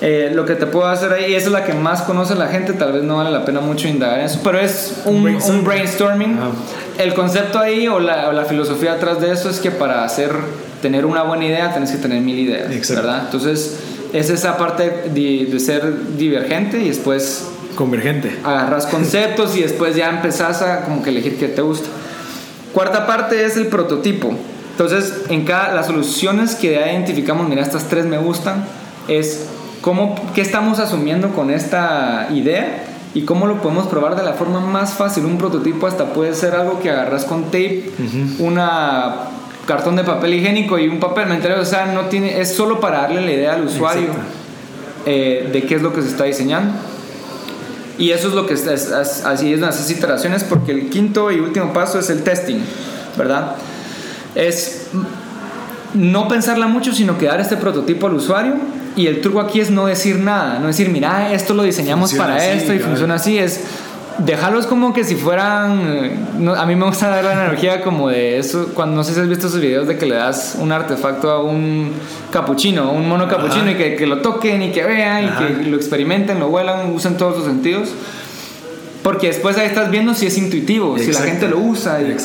Eh, 0.00 0.30
lo 0.32 0.46
que 0.46 0.54
te 0.54 0.64
puedo 0.64 0.86
hacer 0.86 1.12
ahí, 1.12 1.32
y 1.32 1.34
esa 1.34 1.48
es 1.48 1.52
la 1.52 1.64
que 1.64 1.74
más 1.74 2.02
conoce 2.02 2.36
la 2.36 2.46
gente, 2.46 2.72
tal 2.72 2.92
vez 2.92 3.02
no 3.02 3.16
vale 3.16 3.32
la 3.32 3.44
pena 3.44 3.60
mucho 3.60 3.88
indagar 3.88 4.20
en 4.20 4.26
eso, 4.26 4.40
pero 4.44 4.60
es 4.60 5.02
un, 5.04 5.24
brainstorming. 5.64 6.38
El 6.98 7.14
concepto 7.14 7.58
ahí 7.58 7.88
o 7.88 7.98
la, 7.98 8.32
la, 8.32 8.44
filosofía 8.44 8.92
atrás 8.92 9.20
de 9.20 9.32
eso 9.32 9.50
es 9.50 9.58
que 9.58 9.72
para 9.72 10.04
hacer, 10.04 10.30
tener 10.80 11.04
una 11.04 11.24
buena 11.24 11.44
idea 11.44 11.72
tienes 11.72 11.90
que 11.90 11.98
tener 11.98 12.22
mil 12.22 12.38
ideas, 12.38 12.88
¿verdad? 12.88 13.22
Entonces, 13.24 13.80
es 14.12 14.30
esa 14.30 14.56
parte 14.56 15.10
de, 15.12 15.48
de 15.50 15.60
ser 15.60 16.16
divergente 16.16 16.78
y 16.78 16.88
después 16.88 17.50
Convergente. 17.74 18.36
Agarras 18.44 18.86
conceptos 18.86 19.56
y 19.56 19.62
después 19.62 19.96
ya 19.96 20.10
empezás 20.10 20.60
a 20.60 20.82
como 20.84 21.02
que 21.02 21.10
elegir 21.10 21.38
qué 21.38 21.48
te 21.48 21.62
gusta. 21.62 21.88
Cuarta 22.72 23.06
parte 23.06 23.44
es 23.44 23.56
el 23.56 23.66
prototipo. 23.66 24.32
Entonces, 24.72 25.24
en 25.28 25.44
cada 25.44 25.74
las 25.74 25.86
soluciones 25.86 26.54
que 26.54 26.72
ya 26.72 26.90
identificamos, 26.92 27.48
mira, 27.48 27.62
estas 27.62 27.88
tres 27.88 28.06
me 28.06 28.18
gustan, 28.18 28.64
es 29.08 29.48
cómo, 29.80 30.14
qué 30.34 30.40
estamos 30.40 30.78
asumiendo 30.78 31.30
con 31.30 31.50
esta 31.50 32.28
idea 32.32 32.84
y 33.12 33.22
cómo 33.22 33.46
lo 33.46 33.60
podemos 33.60 33.88
probar 33.88 34.16
de 34.16 34.22
la 34.22 34.34
forma 34.34 34.60
más 34.60 34.94
fácil. 34.94 35.24
Un 35.24 35.36
prototipo 35.36 35.86
hasta 35.86 36.12
puede 36.12 36.34
ser 36.34 36.54
algo 36.54 36.80
que 36.80 36.90
agarras 36.90 37.24
con 37.24 37.44
tape, 37.44 37.90
una 38.38 39.16
cartón 39.66 39.96
de 39.96 40.04
papel 40.04 40.34
higiénico 40.34 40.78
y 40.78 40.88
un 40.88 41.00
papel, 41.00 41.28
¿me 41.28 41.34
entiendes? 41.34 41.60
O 41.60 41.70
sea, 41.70 41.86
no 41.86 42.02
tiene, 42.06 42.40
es 42.40 42.54
solo 42.54 42.80
para 42.80 43.02
darle 43.02 43.20
la 43.20 43.32
idea 43.32 43.54
al 43.54 43.64
usuario 43.64 44.08
eh, 45.06 45.48
de 45.52 45.62
qué 45.62 45.76
es 45.76 45.82
lo 45.82 45.92
que 45.92 46.02
se 46.02 46.08
está 46.08 46.24
diseñando. 46.24 46.72
Y 48.00 48.12
eso 48.12 48.28
es 48.28 48.34
lo 48.34 48.46
que 48.46 48.54
es, 48.54 48.66
así 48.66 49.52
es 49.52 49.60
las 49.60 49.90
iteraciones 49.90 50.42
porque 50.42 50.72
el 50.72 50.88
quinto 50.88 51.30
y 51.30 51.38
último 51.38 51.72
paso 51.74 51.98
es 51.98 52.08
el 52.08 52.22
testing, 52.22 52.58
¿verdad? 53.16 53.56
Es 54.34 54.86
no 55.92 56.26
pensarla 56.26 56.66
mucho, 56.66 56.94
sino 56.94 57.18
que 57.18 57.26
dar 57.26 57.40
este 57.40 57.58
prototipo 57.58 58.06
al 58.06 58.14
usuario. 58.14 58.54
Y 58.96 59.06
el 59.06 59.20
truco 59.20 59.38
aquí 59.38 59.60
es 59.60 59.70
no 59.70 59.84
decir 59.84 60.18
nada, 60.18 60.58
no 60.58 60.68
decir, 60.68 60.88
mira, 60.88 61.32
esto 61.32 61.52
lo 61.52 61.62
diseñamos 61.62 62.14
para 62.14 62.44
esto 62.44 62.72
y 62.72 62.78
funciona 62.78 63.16
así. 63.16 63.38
Es 63.38 63.60
dejarlos 64.24 64.66
como 64.66 64.92
que 64.92 65.04
si 65.04 65.16
fueran. 65.16 65.80
Eh, 65.80 66.16
a 66.56 66.66
mí 66.66 66.76
me 66.76 66.86
gusta 66.86 67.08
dar 67.08 67.24
la 67.24 67.32
analogía 67.32 67.82
como 67.82 68.08
de 68.08 68.38
eso. 68.38 68.70
Cuando 68.74 68.96
no 68.96 69.04
sé 69.04 69.14
si 69.14 69.20
has 69.20 69.28
visto 69.28 69.46
esos 69.46 69.60
videos 69.60 69.86
de 69.86 69.96
que 69.98 70.06
le 70.06 70.16
das 70.16 70.56
un 70.58 70.72
artefacto 70.72 71.30
a 71.30 71.42
un 71.42 71.92
capuchino, 72.30 72.92
un 72.92 73.08
mono 73.08 73.28
capuchino, 73.28 73.70
y 73.70 73.74
que, 73.74 73.96
que, 73.96 74.06
lo 74.06 74.18
toquen 74.18 74.62
y 74.62 74.70
que 74.70 74.84
vean 74.84 75.24
y 75.24 75.28
que 75.28 75.70
lo 75.70 75.76
experimenten, 75.76 76.38
lo 76.38 76.48
huelan, 76.48 76.92
usen 76.92 77.16
todos 77.16 77.36
sus 77.36 77.44
sentidos. 77.44 77.90
Porque 79.02 79.28
después 79.28 79.56
ahí 79.56 79.66
estás 79.66 79.90
viendo 79.90 80.12
si 80.12 80.26
es 80.26 80.36
intuitivo, 80.36 80.98
si 80.98 81.10
la 81.12 81.22
gente 81.22 81.48
lo 81.48 81.58
usa. 81.58 82.00
Y, 82.02 82.16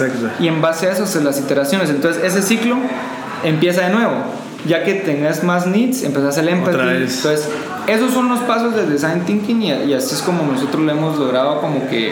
y 0.44 0.48
en 0.48 0.62
base 0.62 0.88
a 0.88 0.92
eso, 0.92 1.06
son 1.06 1.24
las 1.24 1.40
iteraciones. 1.40 1.90
Entonces, 1.90 2.22
ese 2.24 2.42
ciclo 2.42 2.78
empieza 3.44 3.88
de 3.88 3.92
nuevo 3.92 4.45
ya 4.68 4.84
que 4.84 4.96
tengas 4.96 5.44
más 5.44 5.68
needs, 5.68 6.04
empezás 6.04 6.38
el 6.38 6.50
empathy. 6.50 6.78
Entonces, 6.78 7.50
esos 7.88 8.14
son 8.14 8.30
los 8.30 8.40
pasos 8.42 8.76
del 8.76 8.90
design 8.90 9.26
thinking 9.26 9.62
y, 9.62 9.72
y, 9.72 9.94
así 9.94 10.16
es 10.16 10.22
como 10.22 10.52
nosotros 10.52 10.84
lo 10.84 10.92
hemos 10.92 11.18
logrado 11.18 11.62
como 11.62 11.88
que 11.88 12.12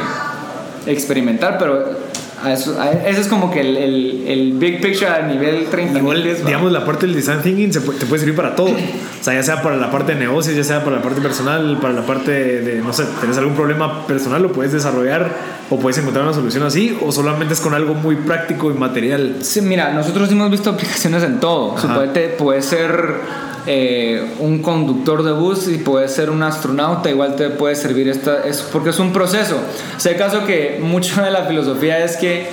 experimentar, 0.86 1.58
pero 1.58 2.03
eso, 2.52 2.78
ese 2.82 3.22
es 3.22 3.28
como 3.28 3.52
que 3.52 3.62
el, 3.62 3.78
el, 3.78 4.24
el, 4.28 4.54
big 4.54 4.82
picture 4.82 5.08
a 5.08 5.22
nivel 5.28 5.68
30 5.70 6.00
Igual, 6.00 6.24
digamos, 6.46 6.72
la 6.72 6.86
parte 6.86 7.06
del 7.06 7.16
design 7.16 7.42
thinking 7.42 7.72
te 7.72 7.80
puede 8.06 8.20
servir 8.20 8.36
para 8.36 8.56
todo. 8.56 8.72
O 8.72 9.24
sea, 9.24 9.34
ya 9.34 9.44
sea 9.44 9.62
para 9.62 9.78
la 9.78 9.92
parte 9.92 10.14
de 10.14 10.20
negocios, 10.20 10.56
ya 10.56 10.64
sea 10.64 10.84
para 10.84 10.98
la 10.98 11.02
parte 11.02 11.22
personal, 11.22 11.78
para 11.82 11.94
la 11.94 12.06
parte 12.06 12.32
de, 12.32 12.82
no 12.82 12.92
sé, 12.92 13.06
tenés 13.22 13.38
algún 13.38 13.56
problema 13.56 14.06
personal, 14.08 14.42
lo 14.42 14.52
puedes 14.52 14.74
desarrollar 14.74 15.32
o 15.70 15.80
puedes 15.80 15.98
encontrar 15.98 16.26
una 16.26 16.34
solución 16.34 16.64
así, 16.64 16.98
o 17.02 17.12
solamente 17.12 17.54
es 17.54 17.62
con 17.62 17.74
algo 17.74 17.94
muy 17.94 18.16
práctico 18.16 18.72
y 18.72 18.74
material. 18.74 19.38
Sí, 19.42 19.62
mira, 19.62 19.94
nosotros 19.94 20.32
hemos 20.32 20.52
visto 20.52 20.70
aplicaciones 20.72 21.24
en 21.24 21.40
todo. 21.40 21.76
puede, 21.76 22.30
puede 22.30 22.62
ser 22.62 23.53
eh, 23.66 24.36
un 24.40 24.62
conductor 24.62 25.24
de 25.24 25.32
bus 25.32 25.68
y 25.68 25.78
puede 25.78 26.08
ser 26.10 26.30
un 26.30 26.44
astronauta, 26.44 27.10
igual 27.10 27.36
te 27.36 27.50
puede 27.50 27.76
servir 27.76 28.10
esta, 28.10 28.44
es, 28.46 28.62
porque 28.62 28.90
es 28.90 29.00
un 29.00 29.14
proceso. 29.14 29.56
Sé 29.98 30.16
caso 30.16 30.46
que 30.46 30.80
mucho 30.82 31.22
de 31.22 31.32
la 31.32 31.46
filosofía 31.46 32.04
es 32.04 32.18
que 32.18 32.48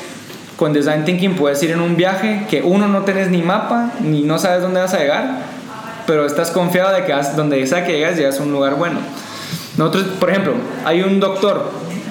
con 0.56 0.72
Design 0.72 1.04
Thinking 1.04 1.36
puedes 1.36 1.62
ir 1.62 1.70
en 1.70 1.80
un 1.80 1.96
viaje 1.96 2.46
que 2.48 2.62
uno 2.62 2.86
no 2.86 3.02
tenés 3.02 3.30
ni 3.30 3.42
mapa, 3.42 3.92
ni 4.00 4.22
no 4.22 4.38
sabes 4.38 4.62
dónde 4.62 4.80
vas 4.80 4.94
a 4.94 4.98
llegar, 4.98 5.42
pero 6.06 6.26
estás 6.26 6.50
confiado 6.50 6.92
de 6.92 7.04
que 7.04 7.14
donde 7.36 7.66
sea 7.66 7.84
que 7.84 7.92
llegas, 7.92 8.16
llegas 8.16 8.38
a 8.38 8.42
un 8.42 8.52
lugar 8.52 8.76
bueno. 8.76 8.98
Nosotros, 9.76 10.04
por 10.20 10.30
ejemplo, 10.30 10.54
hay 10.84 11.00
un 11.02 11.18
doctor 11.18 11.70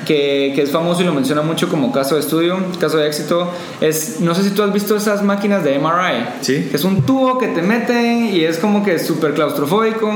que, 0.10 0.60
es 0.64 0.72
famoso 0.72 1.04
y 1.04 1.06
lo 1.06 1.14
menciona 1.14 1.44
mucho 1.44 1.70
como 1.70 1.92
caso 1.92 2.16
de 2.16 2.22
estudio, 2.22 2.58
caso 2.80 2.98
de 2.98 3.08
éxito, 3.08 3.52
es, 3.80 4.20
no 4.20 4.34
sé 4.34 4.44
si 4.44 4.50
tú 4.50 4.64
has 4.64 4.74
visto 4.74 4.96
esas 4.96 5.22
máquinas 5.22 5.64
de 5.64 5.78
MRI. 5.78 6.26
Sí. 6.42 6.70
es 6.74 6.84
un 6.84 7.04
tubo 7.04 7.38
que 7.38 7.48
te 7.50 7.62
meten 7.62 8.26
y 8.26 8.44
es 8.44 8.58
como 8.58 8.84
que 8.84 8.98
súper 8.98 9.36
claustrofóbico. 9.36 10.12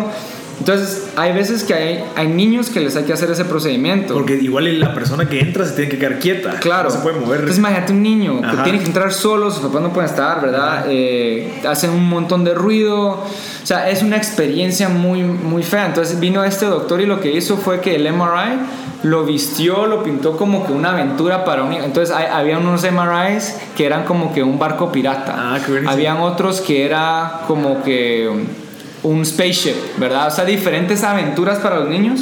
Entonces, 0.63 1.09
hay 1.17 1.33
veces 1.33 1.65
que 1.65 1.73
hay, 1.73 2.05
hay 2.15 2.29
niños 2.29 2.69
que 2.69 2.79
les 2.79 2.95
hay 2.95 3.03
que 3.03 3.11
hacer 3.11 3.29
ese 3.29 3.43
procedimiento. 3.43 4.13
Porque 4.13 4.35
igual 4.35 4.79
la 4.79 4.93
persona 4.93 5.27
que 5.27 5.41
entra 5.41 5.65
se 5.65 5.73
tiene 5.73 5.91
que 5.91 5.97
quedar 5.97 6.19
quieta. 6.19 6.51
Claro. 6.61 6.85
No 6.87 6.95
se 6.95 7.01
puede 7.01 7.19
mover. 7.19 7.39
Entonces, 7.39 7.57
imagínate 7.57 7.91
un 7.91 8.01
niño 8.01 8.41
que 8.41 8.63
tiene 8.63 8.79
que 8.79 8.85
entrar 8.85 9.11
solo, 9.11 9.51
sus 9.51 9.61
papás 9.61 9.81
no 9.81 9.91
pueden 9.91 10.09
estar, 10.09 10.41
¿verdad? 10.41 10.85
Eh, 10.87 11.61
hacen 11.67 11.89
un 11.89 12.07
montón 12.07 12.45
de 12.45 12.53
ruido. 12.53 13.09
O 13.09 13.65
sea, 13.65 13.89
es 13.89 14.03
una 14.03 14.15
experiencia 14.15 14.87
muy, 14.87 15.23
muy 15.23 15.63
fea. 15.63 15.85
Entonces, 15.85 16.17
vino 16.17 16.41
este 16.45 16.65
doctor 16.65 17.01
y 17.01 17.07
lo 17.07 17.19
que 17.19 17.33
hizo 17.33 17.57
fue 17.57 17.81
que 17.81 17.95
el 17.95 18.09
MRI 18.13 18.59
lo 19.03 19.25
vistió, 19.25 19.85
lo 19.85 20.01
pintó 20.01 20.37
como 20.37 20.65
que 20.65 20.71
una 20.71 20.91
aventura 20.91 21.43
para 21.43 21.63
un 21.65 21.73
Entonces 21.73 22.15
había 22.15 22.57
unos 22.57 22.89
MRIs 22.89 23.57
que 23.75 23.85
eran 23.85 24.05
como 24.05 24.33
que 24.33 24.43
un 24.43 24.57
barco 24.57 24.93
pirata. 24.93 25.35
Ah, 25.35 25.59
qué 25.65 25.83
Habían 25.85 26.21
otros 26.21 26.61
que 26.61 26.85
era 26.85 27.41
como 27.47 27.83
que 27.83 28.62
un 29.03 29.25
spaceship, 29.25 29.75
¿verdad? 29.97 30.27
O 30.27 30.31
sea, 30.31 30.45
diferentes 30.45 31.03
aventuras 31.03 31.59
para 31.59 31.79
los 31.79 31.89
niños. 31.89 32.21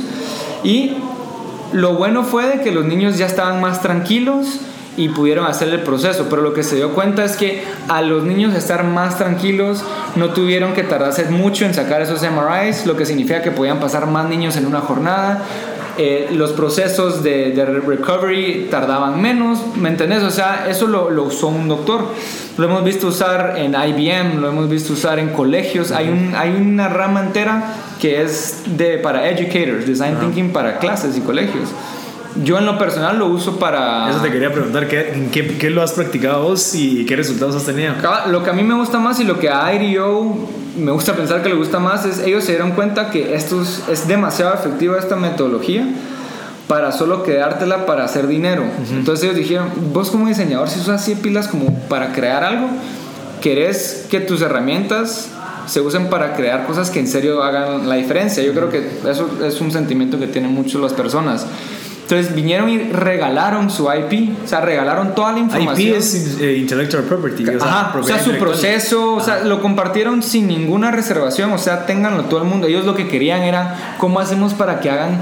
Y 0.64 0.98
lo 1.74 1.96
bueno 1.96 2.24
fue 2.24 2.48
de 2.48 2.62
que 2.62 2.72
los 2.72 2.86
niños 2.86 3.18
ya 3.18 3.26
estaban 3.26 3.62
más 3.62 3.82
tranquilos 3.82 4.60
y 4.98 5.10
pudieron 5.10 5.46
hacer 5.46 5.70
el 5.70 5.82
proceso, 5.82 6.28
pero 6.30 6.42
lo 6.42 6.54
que 6.54 6.64
se 6.64 6.76
dio 6.76 6.94
cuenta 6.94 7.24
es 7.24 7.38
que 7.38 7.64
a 7.88 8.02
los 8.02 8.24
niños 8.24 8.54
estar 8.54 8.84
más 8.84 9.18
tranquilos 9.18 9.84
no 10.16 10.32
tuvieron 10.32 10.74
que 10.74 10.84
tardarse 10.84 11.26
mucho 11.26 11.66
en 11.66 11.74
sacar 11.74 12.02
esos 12.02 12.22
MRIs, 12.22 12.86
lo 12.86 12.98
que 12.98 13.06
significa 13.06 13.42
que 13.42 13.52
podían 13.52 13.80
pasar 13.80 14.08
más 14.08 14.28
niños 14.28 14.58
en 14.58 14.66
una 14.66 14.82
jornada, 14.82 15.44
eh, 15.98 16.30
los 16.32 16.52
procesos 16.52 17.24
de, 17.24 17.54
recovery 17.86 18.68
tardaban 18.70 19.22
menos, 19.22 19.60
¿me 19.76 19.90
entendés? 19.90 20.24
O 20.24 20.32
sea, 20.32 20.68
eso 20.70 20.88
lo, 20.88 21.24
usó 21.24 21.48
un 21.48 21.68
doctor. 21.68 22.08
Lo 22.58 22.66
hemos 22.66 22.84
visto 22.84 23.08
usar 23.08 23.56
en 23.58 23.74
IBM, 23.74 24.40
lo 24.40 24.50
hemos 24.50 24.70
visto 24.70 24.94
usar 24.94 25.20
en 25.20 25.30
colegios. 25.30 25.92
Hay, 25.92 26.10
un, 26.10 26.34
hay 26.36 26.50
una 26.52 26.90
rama 26.90 27.22
entera 27.22 27.76
que 28.00 28.22
es 28.22 28.64
de, 28.78 28.98
para 28.98 29.30
educators, 29.30 29.86
design 29.86 30.18
thinking 30.20 30.52
para 30.52 30.80
clases 30.80 31.18
y 31.18 31.22
colegios. 31.22 31.70
Yo 32.44 32.58
en 32.58 32.66
lo 32.66 32.78
personal 32.78 33.20
lo 33.20 33.28
uso 33.28 33.60
para... 33.60 34.10
Eso 34.10 34.20
te 34.20 34.32
quería 34.32 34.52
preguntar, 34.52 34.88
¿qué, 34.88 35.28
qué, 35.32 35.58
qué 35.58 35.70
lo 35.70 35.82
has 35.82 35.92
practicado 35.92 36.44
vos 36.44 36.74
y 36.76 37.06
qué 37.06 37.16
resultados 37.16 37.56
has 37.56 37.66
tenido? 37.66 37.94
Lo 38.28 38.44
que 38.44 38.50
a 38.50 38.54
mí 38.54 38.64
me 38.64 38.76
gusta 38.76 39.00
más 39.00 39.20
y 39.20 39.24
lo 39.24 39.38
que 39.40 39.50
a 39.50 39.74
IDO 39.74 40.50
me 40.78 40.92
gusta 40.92 41.14
pensar 41.14 41.44
que 41.44 41.50
le 41.50 41.56
gusta 41.56 41.80
más 41.80 42.06
es 42.06 42.20
ellos 42.20 42.44
se 42.44 42.52
dieron 42.52 42.72
cuenta 42.72 43.10
que 43.10 43.36
esto 43.36 43.62
es, 43.62 44.08
demasiado 44.08 44.54
efectiva 44.54 44.98
esta 44.98 45.16
metodología 45.16 45.86
para 46.68 46.92
solo 46.92 47.24
quedártela 47.24 47.86
para 47.86 48.06
hacer 48.06 48.28
dinero. 48.28 48.64
Entonces 48.92 49.26
ellos 49.26 49.36
dijeron, 49.36 49.70
vos 49.92 50.10
como 50.10 50.28
diseñador 50.28 50.70
si 50.70 50.80
usas 50.80 51.02
así 51.02 51.16
pilas 51.16 51.48
como 51.48 51.74
para 51.90 52.14
crear 52.14 52.44
algo, 52.44 52.70
querés 53.42 54.08
que 54.10 54.22
tus 54.22 54.42
herramientas 54.42 55.30
se 55.68 55.82
usen 55.82 56.10
para 56.10 56.34
crear 56.34 56.66
cosas 56.66 56.90
que 56.90 57.00
en 57.00 57.08
serio 57.08 57.44
hagan 57.44 57.88
la 57.88 57.96
diferencia. 57.96 58.42
Yo 58.44 58.54
creo 58.54 58.70
que 58.70 58.90
eso 59.10 59.30
es 59.44 59.60
un 59.62 59.72
sentimiento 59.72 60.18
que 60.18 60.28
tienen 60.28 60.54
mucho 60.54 60.80
las 60.80 60.94
personas. 60.94 61.46
Entonces 62.12 62.36
vinieron 62.36 62.68
y 62.70 62.78
regalaron 62.92 63.70
su 63.70 63.90
IP, 63.90 64.44
o 64.44 64.48
sea, 64.48 64.60
regalaron 64.60 65.16
toda 65.16 65.32
la 65.32 65.40
información. 65.40 65.80
IP 65.80 65.96
es 65.96 66.40
eh, 66.42 66.58
Intellectual 66.58 67.04
Property. 67.04 67.48
O 67.48 67.60
sea, 67.60 67.94
o 67.98 68.04
sea 68.04 68.22
su 68.22 68.34
proceso, 68.34 69.14
o 69.14 69.22
sea, 69.22 69.46
lo 69.46 69.62
compartieron 69.62 70.22
sin 70.22 70.46
ninguna 70.48 70.92
reservación, 70.92 71.54
o 71.54 71.58
sea, 71.58 71.86
ténganlo 71.86 72.26
todo 72.26 72.42
el 72.42 72.50
mundo. 72.50 72.68
Ellos 72.68 72.84
lo 72.84 72.96
que 72.96 73.08
querían 73.08 73.44
era, 73.44 73.96
¿cómo 73.98 74.20
hacemos 74.20 74.54
para 74.54 74.82
que 74.82 74.90
hagan 74.90 75.22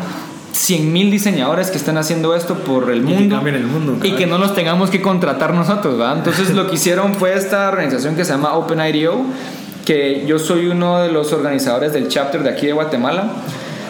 100.000 0.55 1.11
diseñadores 1.11 1.69
que 1.69 1.77
están 1.77 1.99
haciendo 1.99 2.35
esto 2.35 2.55
por 2.55 2.89
el 2.89 3.03
mundo, 3.03 3.39
y 3.39 3.43
que, 3.43 3.49
el 3.49 3.67
mundo 3.67 3.97
y 4.01 4.11
que 4.13 4.25
no 4.25 4.39
los 4.39 4.55
tengamos 4.55 4.89
que 4.89 4.99
contratar 4.99 5.53
nosotros, 5.53 5.95
¿verdad? 5.95 6.17
Entonces 6.17 6.55
lo 6.55 6.67
que 6.67 6.75
hicieron 6.77 7.13
fue 7.13 7.35
esta 7.35 7.69
organización 7.69 8.15
que 8.15 8.25
se 8.25 8.31
llama 8.31 8.53
OpenIDO, 8.53 9.21
que 9.85 10.25
yo 10.25 10.39
soy 10.39 10.65
uno 10.65 11.01
de 11.01 11.11
los 11.11 11.33
organizadores 11.33 11.93
del 11.93 12.07
chapter 12.07 12.41
de 12.41 12.49
aquí 12.49 12.65
de 12.65 12.73
Guatemala, 12.73 13.31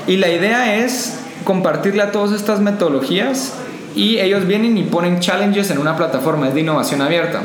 y 0.05 0.17
la 0.17 0.29
idea 0.29 0.75
es 0.83 1.18
compartirle 1.49 2.03
a 2.03 2.11
todas 2.11 2.31
estas 2.39 2.59
metodologías 2.59 3.53
y 3.95 4.19
ellos 4.19 4.45
vienen 4.45 4.77
y 4.77 4.83
ponen 4.83 5.19
challenges 5.19 5.71
en 5.71 5.79
una 5.79 5.97
plataforma, 5.97 6.47
es 6.47 6.53
de 6.53 6.59
innovación 6.59 7.01
abierta. 7.01 7.41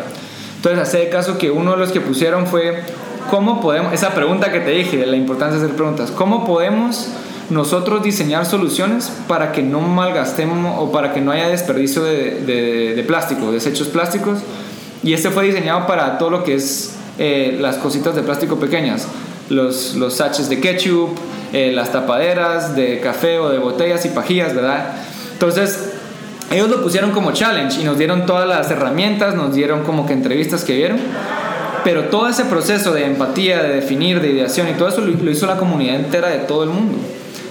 Entonces, 0.56 0.78
hace 0.78 1.08
caso 1.08 1.38
que 1.38 1.50
uno 1.50 1.70
de 1.70 1.78
los 1.78 1.90
que 1.90 2.02
pusieron 2.02 2.46
fue, 2.46 2.82
¿cómo 3.30 3.62
podemos, 3.62 3.94
esa 3.94 4.10
pregunta 4.10 4.52
que 4.52 4.60
te 4.60 4.72
dije, 4.72 5.06
la 5.06 5.16
importancia 5.16 5.58
de 5.58 5.64
hacer 5.64 5.74
preguntas, 5.74 6.10
¿cómo 6.10 6.44
podemos 6.44 7.08
nosotros 7.48 8.02
diseñar 8.02 8.44
soluciones 8.44 9.10
para 9.26 9.52
que 9.52 9.62
no 9.62 9.80
malgastemos 9.80 10.76
o 10.78 10.92
para 10.92 11.14
que 11.14 11.22
no 11.22 11.32
haya 11.32 11.48
desperdicio 11.48 12.04
de, 12.04 12.92
de, 12.94 13.02
plástico, 13.04 13.52
desechos 13.52 13.88
plásticos? 13.88 14.40
Y 15.02 15.14
este 15.14 15.30
fue 15.30 15.44
diseñado 15.44 15.86
para 15.86 16.18
todo 16.18 16.28
lo 16.28 16.44
que 16.44 16.56
es 16.56 16.94
eh, 17.18 17.56
las 17.58 17.76
cositas 17.76 18.14
de 18.14 18.20
plástico 18.20 18.56
pequeñas, 18.56 19.08
los, 19.48 19.94
los 19.94 20.12
sachets 20.12 20.50
de 20.50 20.60
ketchup, 20.60 21.16
eh, 21.54 21.70
las 21.70 21.92
tapaderas 21.92 22.74
de 22.74 22.98
café 22.98 23.38
o 23.38 23.48
de 23.48 23.58
botellas 23.58 24.04
y 24.04 24.08
pajillas, 24.08 24.56
¿verdad? 24.56 24.96
Entonces, 25.34 25.94
ellos 26.50 26.68
lo 26.68 26.82
pusieron 26.82 27.12
como 27.12 27.30
challenge 27.30 27.80
y 27.80 27.84
nos 27.84 27.96
dieron 27.96 28.26
todas 28.26 28.48
las 28.48 28.68
herramientas, 28.72 29.36
nos 29.36 29.54
dieron 29.54 29.84
como 29.84 30.04
que 30.04 30.14
entrevistas 30.14 30.64
que 30.64 30.74
vieron, 30.74 30.98
pero 31.84 32.06
todo 32.06 32.28
ese 32.28 32.46
proceso 32.46 32.92
de 32.92 33.04
empatía, 33.06 33.62
de 33.62 33.72
definir, 33.72 34.20
de 34.20 34.32
ideación 34.32 34.68
y 34.68 34.72
todo 34.72 34.88
eso 34.88 35.00
lo, 35.00 35.30
hizo 35.30 35.46
la 35.46 35.56
comunidad 35.56 35.94
entera 35.94 36.28
de 36.28 36.38
todo 36.38 36.64
el 36.64 36.70
mundo. 36.70 36.98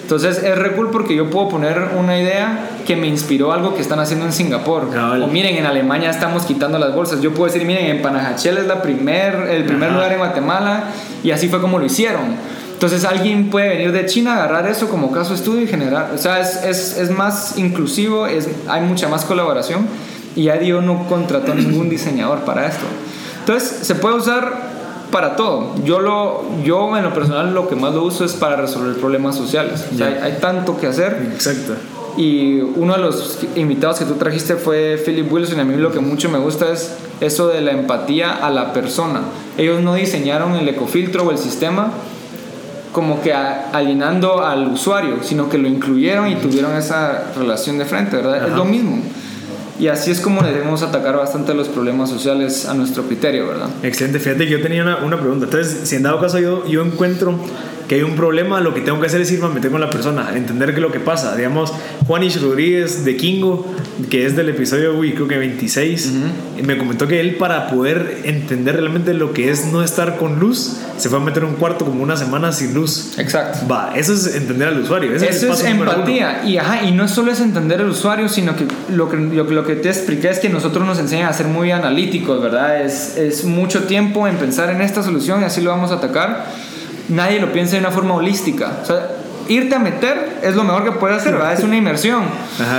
Entonces 0.02 0.44
es 0.44 0.58
re 0.58 0.74
cool 0.74 0.92
porque 0.92 1.16
yo 1.16 1.30
puedo 1.30 1.48
poner 1.48 1.92
una 1.98 2.20
idea 2.20 2.72
que 2.86 2.98
me 2.98 3.08
inspiró 3.08 3.54
algo 3.54 3.74
que 3.74 3.82
están 3.82 4.00
haciendo 4.00 4.26
en 4.26 4.34
Singapur. 4.34 4.90
O 4.94 5.28
miren, 5.28 5.56
en 5.56 5.66
Alemania 5.66 6.10
estamos 6.10 6.44
quitando 6.44 6.78
las 6.78 6.94
bolsas. 6.94 7.22
Yo 7.22 7.34
puedo 7.34 7.46
decir, 7.46 7.66
miren, 7.66 7.86
en 7.86 8.02
Panajachel 8.02 8.58
es 8.58 8.68
la 8.68 8.82
primer, 8.82 9.48
el 9.50 9.64
primer 9.64 9.94
lugar 9.94 10.12
en 10.12 10.18
Guatemala 10.18 10.84
y 11.24 11.32
así 11.32 11.48
fue 11.48 11.62
como 11.62 11.80
lo 11.80 11.86
hicieron. 11.86 12.36
Entonces 12.84 13.06
alguien 13.06 13.50
puede 13.50 13.70
venir 13.70 13.94
de 13.94 14.06
China, 14.08 14.34
agarrar 14.34 14.68
eso 14.68 14.90
como 14.90 15.10
caso 15.10 15.34
estudio 15.34 15.62
y 15.62 15.68
generar, 15.68 16.12
o 16.14 16.18
sea, 16.18 16.42
es, 16.42 16.66
es, 16.66 16.98
es 16.98 17.12
más 17.12 17.58
inclusivo, 17.58 18.28
es, 18.28 18.50
hay 18.68 18.82
mucha 18.82 19.08
más 19.08 19.24
colaboración 19.24 19.88
y 20.36 20.44
ya 20.44 20.58
Dio 20.58 20.82
no 20.82 21.08
contrató 21.08 21.56
ningún 21.56 21.90
diseñador 21.90 22.40
para 22.40 22.68
esto. 22.68 22.84
Entonces 23.40 23.88
se 23.88 23.96
puede 23.96 24.16
usar 24.16 24.52
para 25.14 25.38
todo. 25.38 25.74
Yo, 25.86 26.02
lo, 26.02 26.44
yo 26.66 26.98
en 26.98 27.06
lo 27.06 27.14
personal 27.14 27.54
lo 27.54 27.70
que 27.70 27.78
más 27.78 27.94
lo 27.94 28.04
uso 28.04 28.26
es 28.26 28.34
para 28.34 28.58
resolver 28.58 28.98
problemas 28.98 29.38
sociales. 29.38 29.86
O 29.94 29.96
sea, 29.96 30.08
hay, 30.08 30.16
hay, 30.16 30.38
tanto 30.42 30.78
que 30.78 30.88
hacer. 30.88 31.30
Exacto. 31.34 31.76
Y 32.18 32.60
uno 32.60 32.96
de 32.96 33.00
los 33.00 33.40
invitados 33.56 34.00
que 34.00 34.06
tú 34.06 34.16
trajiste 34.16 34.58
fue 34.58 35.02
Philip 35.06 35.32
Wilson 35.32 35.58
y 35.58 35.62
a 35.62 35.64
mí 35.64 35.78
lo 35.78 35.94
que 35.94 36.02
mucho 36.02 36.28
me 36.28 36.38
gusta 36.38 36.70
es 36.70 36.98
eso 37.22 37.48
de 37.48 37.62
la 37.62 37.72
empatía 37.72 38.46
a 38.46 38.50
la 38.50 38.74
persona. 38.74 39.22
Ellos 39.58 39.82
no 39.82 39.96
diseñaron 39.96 40.56
el 40.56 40.68
ecofiltro 40.68 41.24
o 41.24 41.32
el 41.32 41.38
sistema 41.38 41.94
como 42.94 43.22
que 43.22 43.34
alienando 43.34 44.46
al 44.46 44.68
usuario, 44.68 45.18
sino 45.22 45.50
que 45.50 45.58
lo 45.58 45.68
incluyeron 45.68 46.30
y 46.30 46.36
tuvieron 46.36 46.78
esa 46.78 47.34
relación 47.36 47.78
de 47.78 47.86
frente, 47.86 48.16
¿verdad? 48.16 48.48
Es 48.48 48.54
lo 48.54 48.64
mismo. 48.64 49.02
Y 49.80 49.88
así 49.88 50.12
es 50.12 50.22
como 50.22 50.44
debemos 50.44 50.84
atacar 50.84 51.18
bastante 51.18 51.54
los 51.56 51.68
problemas 51.68 52.10
sociales 52.10 52.68
a 52.68 52.76
nuestro 52.76 53.04
criterio, 53.04 53.48
¿verdad? 53.48 53.68
Excelente, 53.82 54.20
fíjate 54.20 54.46
que 54.46 54.52
yo 54.52 54.62
tenía 54.62 54.84
una, 54.84 54.98
una 54.98 55.20
pregunta. 55.20 55.46
Entonces, 55.46 55.90
si 55.90 55.96
en 55.96 56.04
dado 56.04 56.22
caso 56.22 56.40
yo, 56.40 56.66
yo 56.68 56.84
encuentro 56.84 57.38
que 57.88 57.96
hay 57.96 58.04
un 58.04 58.16
problema, 58.16 58.62
lo 58.62 58.74
que 58.74 58.82
tengo 58.82 59.00
que 59.00 59.08
hacer 59.08 59.22
es 59.22 59.32
irme 59.32 59.48
a 59.48 59.50
meter 59.50 59.72
con 59.72 59.82
la 59.82 59.90
persona, 59.90 60.32
entender 60.36 60.70
qué 60.70 60.76
es 60.76 60.82
lo 60.82 60.92
que 60.92 61.00
pasa. 61.00 61.36
Digamos, 61.36 61.74
Juanish 62.08 62.42
Rodríguez 62.42 63.04
de 63.04 63.18
Kingo, 63.18 63.66
que 64.10 64.26
es 64.26 64.36
del 64.36 64.50
episodio, 64.50 64.98
uy, 64.98 65.14
creo 65.14 65.28
que 65.28 65.38
26, 65.38 66.12
me 66.64 66.78
comentó 66.78 67.08
que 67.08 67.20
él 67.20 67.36
para 67.36 67.68
poder 67.70 68.22
entender 68.24 68.78
realmente 68.78 69.14
lo 69.14 69.34
que 69.34 69.50
es 69.50 69.66
no 69.66 69.84
estar 69.84 70.18
con 70.18 70.40
luz, 70.40 70.78
se 70.98 71.10
fue 71.10 71.18
a 71.18 71.22
meter 71.22 71.44
un 71.44 71.56
cuarto 71.56 71.86
como 71.86 72.04
una 72.04 72.16
semana 72.16 72.52
sin 72.52 72.74
luz. 72.74 73.18
Exacto. 73.18 73.68
Va, 73.70 73.94
eso 73.96 74.14
es 74.14 74.36
entender 74.36 74.70
al 74.70 74.80
usuario. 74.80 75.14
eso 75.14 75.52
es, 75.52 75.64
empatía. 75.64 76.44
Y, 76.46 76.58
ajá, 76.58 76.84
y 76.84 76.92
no 76.92 77.08
solo 77.08 77.32
es 77.32 77.40
entender 77.40 77.82
al 77.82 77.90
usuario, 77.90 78.30
sino 78.30 78.56
que 78.56 78.66
lo 78.90 79.10
que, 79.10 79.18
lo, 79.18 79.66
que 79.66 79.76
te 79.76 79.90
expliqué 79.90 80.30
es 80.30 80.40
que 80.40 80.50
nosotros 80.50 80.86
nos 80.86 81.00
enseñan 81.00 81.28
a 81.28 81.34
ser 81.34 81.48
muy 81.48 81.72
analíticos, 81.72 82.42
¿verdad? 82.42 82.82
Es, 82.82 83.18
es 83.18 83.44
mucho 83.44 83.84
tiempo 83.84 84.28
en 84.28 84.38
pensar 84.38 84.70
en 84.70 84.82
esta 84.82 85.04
solución 85.04 85.42
y 85.42 85.46
así 85.46 85.62
lo 85.62 85.72
vamos 85.72 85.92
a 85.92 85.96
atacar 85.96 86.46
nadie 87.14 87.40
lo 87.40 87.52
piensa 87.52 87.74
de 87.74 87.80
una 87.80 87.92
forma 87.92 88.16
holística. 88.16 88.80
O 88.82 88.86
sea, 88.86 89.10
irte 89.48 89.76
a 89.76 89.80
meter 89.80 90.40
es 90.42 90.56
lo 90.56 90.64
mejor 90.64 90.84
que 90.84 90.92
puedes 90.94 91.18
hacer, 91.18 91.34
¿verdad? 91.34 91.54
Es 91.54 91.64
una 91.64 91.76
inmersión. 91.76 92.24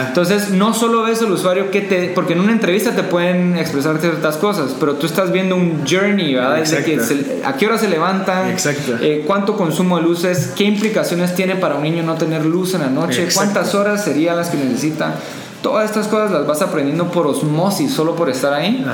Entonces, 0.08 0.50
no 0.50 0.74
solo 0.74 1.02
ves 1.02 1.20
al 1.22 1.30
usuario 1.32 1.70
que 1.70 1.80
te. 1.80 2.08
Porque 2.14 2.32
en 2.34 2.40
una 2.40 2.52
entrevista 2.52 2.92
te 2.92 3.02
pueden 3.02 3.56
expresar 3.56 3.98
ciertas 3.98 4.36
cosas, 4.36 4.74
pero 4.78 4.94
tú 4.94 5.06
estás 5.06 5.32
viendo 5.32 5.56
un 5.56 5.84
journey, 5.88 6.34
¿verdad? 6.34 6.62
que 6.84 7.00
a 7.44 7.56
qué 7.56 7.66
hora 7.66 7.78
se 7.78 7.88
levantan, 7.88 8.50
Exacto. 8.50 8.96
Eh, 9.00 9.24
cuánto 9.26 9.56
consumo 9.56 9.96
de 9.96 10.02
luces, 10.02 10.52
qué 10.56 10.64
implicaciones 10.64 11.34
tiene 11.34 11.56
para 11.56 11.76
un 11.76 11.82
niño 11.82 12.02
no 12.02 12.14
tener 12.14 12.44
luz 12.44 12.74
en 12.74 12.82
la 12.82 12.88
noche, 12.88 13.28
cuántas 13.34 13.74
horas 13.74 14.04
serían 14.04 14.36
las 14.36 14.50
que 14.50 14.56
necesita. 14.56 15.14
Todas 15.62 15.86
estas 15.86 16.08
cosas 16.08 16.30
las 16.30 16.46
vas 16.46 16.60
aprendiendo 16.60 17.10
por 17.10 17.26
osmosis, 17.26 17.90
solo 17.90 18.14
por 18.14 18.28
estar 18.28 18.52
ahí. 18.52 18.84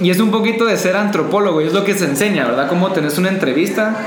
Y 0.00 0.08
es 0.08 0.18
un 0.18 0.30
poquito 0.30 0.64
de 0.64 0.78
ser 0.78 0.96
antropólogo, 0.96 1.60
y 1.60 1.66
es 1.66 1.74
lo 1.74 1.84
que 1.84 1.94
se 1.94 2.06
enseña, 2.06 2.46
¿verdad? 2.46 2.68
Cómo 2.68 2.90
tenés 2.92 3.18
una 3.18 3.28
entrevista 3.28 3.98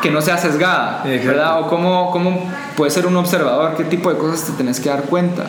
que 0.00 0.10
no 0.10 0.20
sea 0.22 0.38
sesgada, 0.38 1.02
¿verdad? 1.04 1.60
O 1.60 1.68
cómo, 1.68 2.10
cómo 2.10 2.50
puedes 2.76 2.94
ser 2.94 3.06
un 3.06 3.16
observador, 3.16 3.74
qué 3.76 3.84
tipo 3.84 4.12
de 4.12 4.18
cosas 4.18 4.44
te 4.44 4.52
tenés 4.52 4.80
que 4.80 4.88
dar 4.88 5.02
cuenta. 5.04 5.46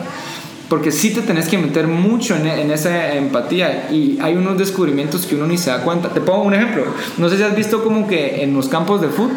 Porque 0.68 0.92
sí 0.92 1.10
te 1.12 1.22
tenés 1.22 1.48
que 1.48 1.58
meter 1.58 1.88
mucho 1.88 2.36
en, 2.36 2.46
en, 2.46 2.70
esa 2.70 3.14
empatía 3.14 3.88
y 3.90 4.18
hay 4.22 4.36
unos 4.36 4.56
descubrimientos 4.56 5.26
que 5.26 5.34
uno 5.34 5.46
ni 5.46 5.58
se 5.58 5.70
da 5.70 5.82
cuenta. 5.82 6.10
Te 6.10 6.20
pongo 6.20 6.44
un 6.44 6.54
ejemplo. 6.54 6.84
No 7.18 7.28
sé 7.28 7.38
si 7.38 7.42
has 7.42 7.56
visto 7.56 7.82
como 7.82 8.06
que 8.06 8.44
en 8.44 8.54
los 8.54 8.68
campos 8.68 9.00
de 9.00 9.08
foot 9.08 9.32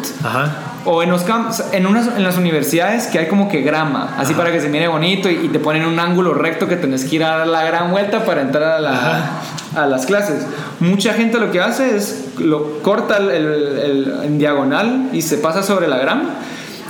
o 0.84 1.02
en, 1.02 1.10
los 1.10 1.24
en, 1.72 1.86
unas, 1.86 2.08
en 2.08 2.22
las 2.22 2.36
universidades 2.36 3.06
que 3.06 3.18
hay 3.18 3.28
como 3.28 3.48
que 3.48 3.62
grama, 3.62 4.14
así 4.18 4.34
para 4.34 4.52
que 4.52 4.60
se 4.60 4.68
mire 4.68 4.88
bonito 4.88 5.30
y, 5.30 5.48
te 5.48 5.58
ponen 5.58 5.84
un 5.84 5.98
ángulo 5.98 6.34
recto 6.34 6.68
que 6.68 6.76
tenés 6.76 7.04
que 7.04 7.16
ir 7.16 7.24
a 7.24 7.38
dar 7.38 7.46
la 7.46 7.64
gran 7.64 7.90
vuelta 7.90 8.24
para 8.24 8.42
entrar 8.42 8.64
a, 8.64 8.80
la, 8.80 9.40
a 9.76 9.86
las 9.86 10.06
clases. 10.06 10.46
Mucha 10.80 11.14
gente 11.14 11.38
lo 11.38 11.50
que 11.50 11.60
hace 11.60 11.96
es 11.96 12.28
lo 12.38 12.80
corta 12.82 13.18
el, 13.18 13.30
el, 13.30 14.14
en 14.24 14.38
diagonal 14.38 15.10
y 15.12 15.22
se 15.22 15.38
pasa 15.38 15.62
sobre 15.62 15.88
la 15.88 15.98
grama. 15.98 16.30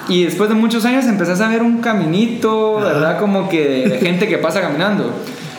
Y 0.09 0.25
después 0.25 0.49
de 0.51 0.55
muchos 0.55 0.85
años 0.85 1.07
empezás 1.07 1.41
a 1.41 1.49
ver 1.49 1.63
un 1.63 1.81
caminito, 1.81 2.77
¿verdad? 2.77 3.19
Como 3.19 3.49
que 3.49 3.89
de 3.89 3.99
gente 3.99 4.29
que 4.29 4.39
pasa 4.39 4.61
caminando. 4.61 5.11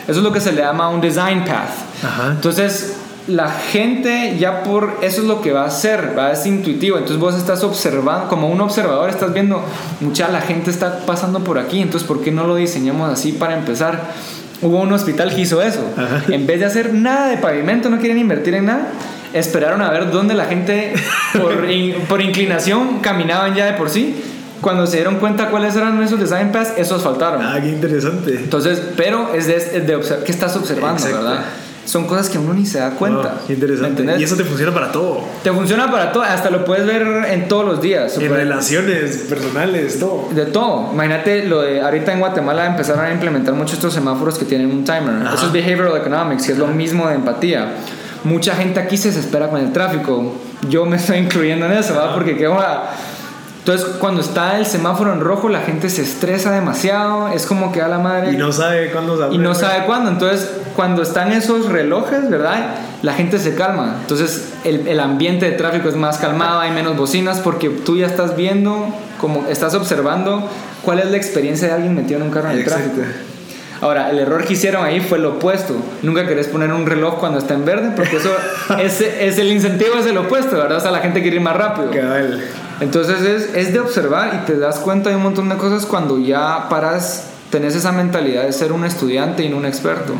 Eso 0.06 0.18
es 0.20 0.24
lo 0.24 0.32
que 0.32 0.40
se 0.40 0.52
le 0.52 0.62
llama 0.62 0.88
un 0.88 1.00
design 1.00 1.44
path. 1.44 2.30
Entonces, 2.30 2.96
la 3.28 3.50
gente 3.50 4.36
ya 4.38 4.62
por 4.62 4.98
eso 5.02 5.22
es 5.22 5.26
lo 5.26 5.40
que 5.40 5.52
va 5.52 5.62
a 5.62 5.66
hacer, 5.66 6.14
va 6.16 6.32
es 6.32 6.46
intuitivo. 6.46 6.96
Entonces 6.96 7.18
vos 7.18 7.36
estás 7.36 7.64
observando, 7.64 8.28
como 8.28 8.48
un 8.48 8.60
observador, 8.60 9.10
estás 9.10 9.32
viendo, 9.32 9.64
mucha 10.00 10.28
la 10.28 10.40
gente 10.40 10.70
está 10.70 11.00
pasando 11.06 11.40
por 11.40 11.58
aquí, 11.58 11.80
entonces 11.80 12.06
¿por 12.06 12.22
qué 12.22 12.30
no 12.30 12.46
lo 12.46 12.56
diseñamos 12.56 13.12
así 13.12 13.32
para 13.32 13.56
empezar? 13.56 14.12
Hubo 14.62 14.80
un 14.80 14.92
hospital 14.92 15.34
que 15.34 15.42
hizo 15.42 15.60
eso. 15.60 15.80
En 16.28 16.46
vez 16.46 16.60
de 16.60 16.66
hacer 16.66 16.94
nada 16.94 17.28
de 17.28 17.36
pavimento, 17.36 17.90
no 17.90 17.98
quieren 17.98 18.18
invertir 18.18 18.54
en 18.54 18.66
nada, 18.66 18.88
esperaron 19.34 19.82
a 19.82 19.90
ver 19.90 20.10
dónde 20.10 20.34
la 20.34 20.46
gente 20.46 20.94
por, 21.34 21.66
por 22.08 22.22
inclinación 22.22 23.00
caminaban 23.00 23.54
ya 23.54 23.66
de 23.66 23.72
por 23.74 23.90
sí. 23.90 24.22
Cuando 24.62 24.86
se 24.86 24.96
dieron 24.96 25.16
cuenta 25.16 25.50
cuáles 25.50 25.76
eran 25.76 26.02
esos 26.02 26.18
design 26.18 26.50
paths, 26.50 26.72
esos 26.78 27.02
faltaron. 27.02 27.42
Ah, 27.42 27.58
qué 27.60 27.68
interesante. 27.68 28.36
Entonces, 28.36 28.80
pero 28.96 29.34
es 29.34 29.46
de, 29.46 29.56
es 29.56 29.86
de 29.86 30.00
¿qué 30.24 30.32
estás 30.32 30.56
observando, 30.56 31.04
verdad? 31.04 31.44
Son 31.86 32.06
cosas 32.06 32.28
que 32.28 32.38
uno 32.38 32.52
ni 32.52 32.66
se 32.66 32.78
da 32.78 32.90
cuenta. 32.90 33.40
Oh, 33.48 33.52
interesante. 33.52 34.04
Y 34.18 34.22
eso 34.22 34.36
te 34.36 34.44
funciona 34.44 34.74
para 34.74 34.92
todo. 34.92 35.20
Te 35.42 35.50
funciona 35.52 35.90
para 35.90 36.12
todo, 36.12 36.22
hasta 36.22 36.50
lo 36.50 36.64
puedes 36.64 36.86
ver 36.86 37.02
en 37.30 37.48
todos 37.48 37.64
los 37.64 37.80
días. 37.80 38.18
En 38.18 38.30
relaciones 38.30 39.26
personales, 39.28 39.98
todo. 39.98 40.28
De 40.34 40.46
todo. 40.46 40.90
Imagínate 40.92 41.44
lo 41.44 41.62
de 41.62 41.80
ahorita 41.80 42.12
en 42.12 42.20
Guatemala 42.20 42.66
empezaron 42.66 43.04
a 43.04 43.12
implementar 43.12 43.54
muchos 43.54 43.74
estos 43.74 43.94
semáforos 43.94 44.36
que 44.38 44.44
tienen 44.44 44.70
un 44.70 44.84
timer. 44.84 45.26
Eso 45.32 45.46
es 45.46 45.52
behavioral 45.52 45.96
economics, 45.96 46.46
que 46.46 46.52
es 46.52 46.58
lo 46.58 46.66
mismo 46.66 47.08
de 47.08 47.14
empatía. 47.14 47.74
Mucha 48.24 48.56
gente 48.56 48.80
aquí 48.80 48.96
se 48.96 49.08
desespera 49.08 49.48
con 49.48 49.60
el 49.60 49.72
tráfico. 49.72 50.34
Yo 50.68 50.84
me 50.84 50.96
estoy 50.96 51.18
incluyendo 51.18 51.66
en 51.66 51.72
eso, 51.72 51.94
¿verdad? 51.94 52.14
Porque 52.14 52.36
qué 52.36 52.48
va 52.48 52.90
entonces, 53.66 53.96
cuando 53.98 54.20
está 54.20 54.58
el 54.58 54.64
semáforo 54.64 55.12
en 55.12 55.18
rojo, 55.18 55.48
la 55.48 55.58
gente 55.58 55.90
se 55.90 56.02
estresa 56.02 56.52
demasiado, 56.52 57.30
es 57.30 57.46
como 57.46 57.72
que 57.72 57.82
a 57.82 57.88
la 57.88 57.98
madre. 57.98 58.30
Y 58.30 58.36
no 58.36 58.52
sabe 58.52 58.92
cuándo 58.92 59.32
Y 59.32 59.38
no 59.38 59.56
sabe 59.56 59.86
cuándo. 59.86 60.08
Entonces, 60.08 60.48
cuando 60.76 61.02
están 61.02 61.32
esos 61.32 61.68
relojes, 61.68 62.30
¿verdad? 62.30 62.76
la 63.02 63.14
gente 63.14 63.40
se 63.40 63.56
calma. 63.56 63.96
Entonces 64.02 64.52
el, 64.62 64.86
el, 64.86 65.00
ambiente 65.00 65.46
de 65.46 65.56
tráfico 65.56 65.88
es 65.88 65.96
más 65.96 66.18
calmado, 66.18 66.60
hay 66.60 66.70
menos 66.70 66.96
bocinas 66.96 67.40
porque 67.40 67.68
tú 67.68 67.96
ya 67.96 68.06
estás 68.06 68.36
viendo, 68.36 68.86
como 69.20 69.46
estás 69.48 69.74
observando 69.74 70.48
cuál 70.84 71.00
es 71.00 71.10
la 71.10 71.16
experiencia 71.16 71.66
de 71.66 71.74
alguien 71.74 71.96
metido 71.96 72.20
en 72.20 72.26
un 72.26 72.30
carro 72.30 72.52
en 72.52 72.58
el 72.58 72.64
tráfico. 72.64 73.02
Ahora, 73.80 74.10
el 74.10 74.20
error 74.20 74.44
que 74.44 74.52
hicieron 74.52 74.84
ahí 74.84 75.00
fue 75.00 75.18
lo 75.18 75.34
opuesto. 75.34 75.74
Nunca 76.02 76.24
querés 76.24 76.46
poner 76.46 76.72
un 76.72 76.86
reloj 76.86 77.18
cuando 77.18 77.38
está 77.38 77.54
en 77.54 77.64
verde, 77.64 77.90
porque 77.96 78.18
eso 78.18 78.30
es, 78.78 79.00
es, 79.00 79.38
el 79.38 79.50
incentivo, 79.50 79.96
es 79.98 80.06
el 80.06 80.16
opuesto, 80.18 80.56
¿verdad? 80.56 80.78
O 80.78 80.80
sea, 80.80 80.92
la 80.92 81.00
gente 81.00 81.20
quiere 81.20 81.38
ir 81.38 81.42
más 81.42 81.56
rápido. 81.56 81.90
Entonces 82.80 83.22
es, 83.22 83.54
es, 83.54 83.72
de 83.72 83.80
observar 83.80 84.42
y 84.42 84.46
te 84.46 84.58
das 84.58 84.78
cuenta 84.78 85.10
de 85.10 85.16
un 85.16 85.22
montón 85.22 85.48
de 85.48 85.56
cosas 85.56 85.86
cuando 85.86 86.18
ya 86.18 86.68
paras, 86.68 87.28
tenés 87.50 87.74
esa 87.74 87.92
mentalidad 87.92 88.44
de 88.44 88.52
ser 88.52 88.72
un 88.72 88.84
estudiante 88.84 89.44
y 89.44 89.48
no 89.48 89.56
un 89.56 89.66
experto. 89.66 90.14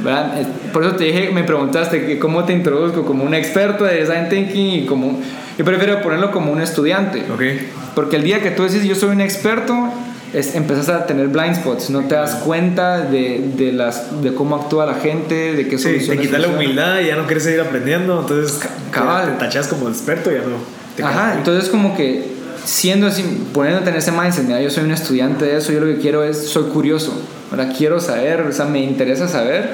¿verdad? 0.00 0.46
Por 0.72 0.84
eso 0.84 0.96
te 0.96 1.04
dije, 1.04 1.30
me 1.32 1.44
preguntaste 1.44 2.06
que 2.06 2.18
cómo 2.18 2.44
te 2.44 2.52
introduzco 2.52 3.04
como 3.04 3.24
un 3.24 3.34
experto 3.34 3.84
de 3.84 4.00
design 4.00 4.28
thinking 4.28 4.82
y 4.82 4.86
como... 4.86 5.20
Yo 5.56 5.64
prefiero 5.64 6.02
ponerlo 6.02 6.32
como 6.32 6.50
un 6.52 6.60
estudiante. 6.60 7.24
Okay. 7.32 7.70
Porque 7.94 8.16
el 8.16 8.24
día 8.24 8.42
que 8.42 8.50
tú 8.50 8.64
dices 8.64 8.82
yo 8.84 8.94
soy 8.96 9.10
un 9.10 9.20
experto, 9.20 9.92
es, 10.32 10.56
empezás 10.56 10.88
a 10.88 11.06
tener 11.06 11.28
blind 11.28 11.54
spots, 11.54 11.90
no 11.90 12.00
te 12.00 12.16
das 12.16 12.34
cuenta 12.36 13.02
de, 13.02 13.52
de, 13.56 13.72
las, 13.72 14.20
de 14.20 14.34
cómo 14.34 14.56
actúa 14.56 14.84
la 14.84 14.94
gente, 14.94 15.54
de 15.54 15.68
qué 15.68 15.78
soluciones. 15.78 16.06
Sí, 16.06 16.10
te 16.10 16.18
quita 16.18 16.38
la 16.38 16.48
humildad 16.48 17.00
y 17.00 17.06
ya 17.06 17.16
no 17.16 17.24
quieres 17.26 17.44
seguir 17.44 17.60
aprendiendo, 17.60 18.20
entonces 18.20 18.60
Cabal. 18.90 19.38
te 19.38 19.44
tachas 19.44 19.68
como 19.68 19.88
experto 19.88 20.32
y 20.32 20.34
ya 20.34 20.40
no. 20.40 20.83
Ajá, 21.02 21.34
entonces 21.36 21.68
como 21.70 21.96
que 21.96 22.34
siendo 22.64 23.06
así, 23.06 23.24
poniéndote 23.52 23.90
en 23.90 23.96
ese 23.96 24.12
mindset, 24.12 24.44
mira, 24.44 24.60
yo 24.60 24.70
soy 24.70 24.84
un 24.84 24.92
estudiante 24.92 25.44
de 25.44 25.56
eso, 25.58 25.72
yo 25.72 25.80
lo 25.80 25.86
que 25.86 26.00
quiero 26.00 26.24
es, 26.24 26.48
soy 26.48 26.64
curioso, 26.64 27.12
ahora 27.50 27.68
quiero 27.76 28.00
saber, 28.00 28.40
o 28.42 28.52
sea, 28.52 28.64
me 28.66 28.80
interesa 28.80 29.28
saber 29.28 29.70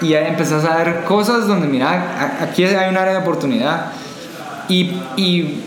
y 0.00 0.08
ya 0.08 0.28
empezás 0.28 0.64
a 0.64 0.76
ver 0.76 1.04
cosas 1.04 1.46
donde, 1.46 1.66
mira, 1.66 2.38
aquí 2.42 2.64
hay 2.64 2.90
un 2.90 2.96
área 2.96 3.14
de 3.14 3.18
oportunidad. 3.18 3.92
Y, 4.68 4.92
y 5.16 5.60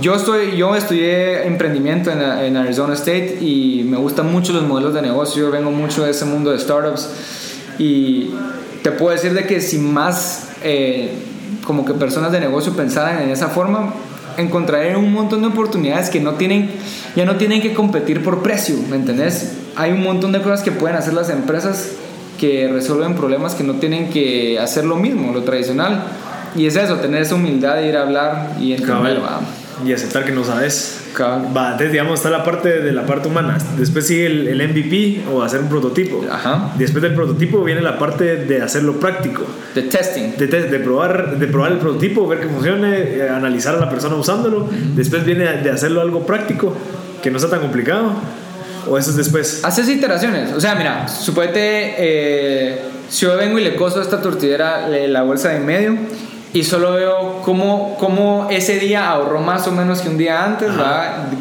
yo, 0.00 0.14
estoy, 0.14 0.56
yo 0.56 0.74
estudié 0.74 1.46
emprendimiento 1.46 2.10
en, 2.10 2.56
Arizona 2.56 2.94
State 2.94 3.38
y 3.40 3.84
me 3.88 3.96
gustan 3.96 4.30
mucho 4.32 4.52
los 4.52 4.64
modelos 4.64 4.94
de 4.94 5.02
negocio, 5.02 5.50
vengo 5.50 5.70
mucho 5.70 6.04
de 6.04 6.10
ese 6.10 6.24
mundo 6.24 6.50
de 6.50 6.58
startups. 6.58 7.08
Y 7.78 8.30
te 8.82 8.90
puedo 8.90 9.12
decir 9.12 9.32
de 9.32 9.46
que 9.46 9.60
si 9.60 9.78
más 9.78 10.48
eh, 10.62 11.12
como 11.64 11.84
que 11.84 11.94
personas 11.94 12.32
de 12.32 12.40
negocio 12.40 12.72
pensaran 12.74 13.22
en 13.22 13.30
esa 13.30 13.48
forma, 13.48 13.94
encontrarían 14.38 14.96
un 14.96 15.12
montón 15.12 15.42
de 15.42 15.48
oportunidades 15.48 16.08
que 16.08 16.20
no 16.20 16.34
tienen, 16.34 16.70
ya 17.14 17.26
no 17.26 17.36
tienen 17.36 17.60
que 17.60 17.74
competir 17.74 18.22
por 18.22 18.42
precio, 18.42 18.76
¿me 18.88 18.96
entendés? 18.96 19.52
Hay 19.76 19.92
un 19.92 20.02
montón 20.02 20.32
de 20.32 20.40
cosas 20.40 20.62
que 20.62 20.72
pueden 20.72 20.96
hacer 20.96 21.12
las 21.12 21.28
empresas 21.28 21.90
que 22.38 22.68
resuelven 22.72 23.14
problemas 23.14 23.54
que 23.54 23.64
no 23.64 23.74
tienen 23.74 24.10
que 24.10 24.58
hacer 24.58 24.84
lo 24.84 24.96
mismo, 24.96 25.32
lo 25.32 25.42
tradicional. 25.42 26.04
Y 26.56 26.66
es 26.66 26.76
eso, 26.76 26.96
tener 26.96 27.22
esa 27.22 27.34
humildad 27.34 27.76
de 27.76 27.88
ir 27.88 27.96
a 27.96 28.02
hablar 28.02 28.52
y 28.60 28.72
entender 28.72 29.20
y 29.84 29.92
aceptar 29.92 30.24
que 30.24 30.32
no 30.32 30.44
sabes. 30.44 30.97
Va, 31.20 31.72
entonces, 31.72 31.92
digamos, 31.92 32.14
está 32.14 32.30
la 32.30 32.44
parte 32.44 32.80
de 32.80 32.92
la 32.92 33.04
parte 33.04 33.28
humana. 33.28 33.58
Después 33.76 34.06
sigue 34.06 34.26
el, 34.26 34.48
el 34.48 34.68
MVP 34.68 35.24
o 35.32 35.42
hacer 35.42 35.60
un 35.60 35.68
prototipo. 35.68 36.24
Ajá. 36.30 36.72
Después 36.76 37.02
del 37.02 37.14
prototipo 37.14 37.62
viene 37.64 37.80
la 37.80 37.98
parte 37.98 38.36
de 38.36 38.62
hacerlo 38.62 39.00
práctico. 39.00 39.44
De 39.74 39.82
testing. 39.82 40.36
De, 40.36 40.46
de, 40.46 40.78
probar, 40.78 41.38
de 41.38 41.46
probar 41.46 41.72
el 41.72 41.78
prototipo, 41.78 42.26
ver 42.26 42.40
que 42.40 42.48
funcione, 42.48 42.98
eh, 42.98 43.28
analizar 43.28 43.74
a 43.74 43.78
la 43.78 43.90
persona 43.90 44.16
usándolo. 44.16 44.68
Después 44.94 45.24
viene 45.24 45.44
de 45.44 45.70
hacerlo 45.70 46.00
algo 46.00 46.24
práctico, 46.26 46.76
que 47.22 47.30
no 47.30 47.38
sea 47.38 47.50
tan 47.50 47.60
complicado. 47.60 48.12
¿O 48.88 48.96
eso 48.96 49.10
es 49.10 49.16
después? 49.16 49.64
Haces 49.64 49.88
iteraciones. 49.88 50.52
O 50.52 50.60
sea, 50.60 50.74
mira, 50.74 51.08
suponete, 51.08 51.94
eh, 51.98 52.82
si 53.08 53.26
yo 53.26 53.36
vengo 53.36 53.58
y 53.58 53.64
le 53.64 53.74
coso 53.74 54.00
a 54.00 54.02
esta 54.02 54.20
tortillera 54.20 54.88
la 54.88 55.22
bolsa 55.22 55.50
de 55.50 55.56
en 55.56 55.66
medio 55.66 55.98
y 56.52 56.64
solo 56.64 56.92
veo 56.92 57.42
cómo, 57.44 57.96
cómo 57.98 58.48
ese 58.50 58.78
día 58.78 59.10
ahorró 59.10 59.40
más 59.40 59.66
o 59.68 59.72
menos 59.72 60.00
que 60.00 60.08
un 60.08 60.16
día 60.16 60.44
antes, 60.44 60.70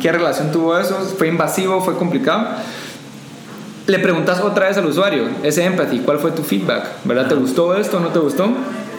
¿Qué 0.02 0.12
relación 0.12 0.52
tuvo 0.52 0.78
eso? 0.78 0.96
¿Fue 1.18 1.28
invasivo? 1.28 1.82
¿Fue 1.82 1.98
complicado? 1.98 2.48
Le 3.86 4.00
preguntas 4.00 4.42
otra 4.42 4.68
vez 4.68 4.78
al 4.78 4.86
usuario, 4.86 5.30
ese 5.44 5.64
empathy, 5.64 6.00
¿cuál 6.00 6.20
fue 6.20 6.32
tu 6.32 6.44
feedback? 6.44 6.84
¿Verdad? 7.06 7.28
¿Te 7.28 7.36
gustó 7.36 7.76
esto 7.76 8.00
no 8.02 8.10
te 8.10 8.20
gustó? 8.20 8.50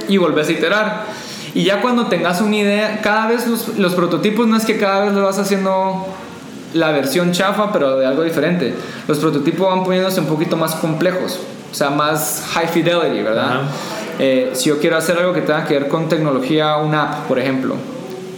Y 0.09 0.17
volvés 0.17 0.49
a 0.49 0.53
iterar. 0.53 1.03
Y 1.55 1.65
ya 1.65 1.83
cuando 1.83 2.07
tengas 2.07 2.41
una 2.41 2.57
idea, 2.57 3.01
cada 3.03 3.27
vez 3.27 3.47
los, 3.47 3.77
los 3.77 3.95
prototipos 3.95 4.47
no 4.47 4.57
es 4.57 4.65
que 4.65 4.79
cada 4.79 5.05
vez 5.05 5.13
lo 5.13 5.23
vas 5.25 5.39
haciendo 5.39 6.07
la 6.73 6.91
versión 6.91 7.33
chafa, 7.33 7.71
pero 7.73 7.97
de 7.99 8.07
algo 8.07 8.23
diferente. 8.23 8.75
Los 9.07 9.19
prototipos 9.19 9.69
van 9.69 9.85
poniéndose 9.85 10.21
un 10.21 10.27
poquito 10.27 10.57
más 10.57 10.75
complejos, 10.77 11.39
o 11.71 11.75
sea, 11.75 11.91
más 11.91 12.47
high 12.53 12.69
fidelity, 12.69 13.23
¿verdad? 13.23 13.63
Eh, 14.19 14.51
si 14.55 14.69
yo 14.69 14.79
quiero 14.79 14.97
hacer 14.97 15.17
algo 15.17 15.33
que 15.33 15.43
tenga 15.43 15.65
que 15.65 15.75
ver 15.75 15.89
con 15.89 16.09
tecnología, 16.09 16.77
una 16.79 17.03
app, 17.05 17.29
por 17.29 17.39
ejemplo. 17.39 17.77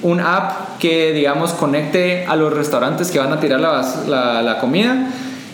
Un 0.02 0.20
app 0.20 0.78
que, 0.78 1.12
digamos, 1.12 1.52
conecte 1.52 2.26
a 2.26 2.36
los 2.36 2.52
restaurantes 2.52 3.10
que 3.10 3.18
van 3.18 3.32
a 3.32 3.40
tirar 3.40 3.60
la, 3.60 4.42
la, 4.42 4.58
comida 4.58 5.08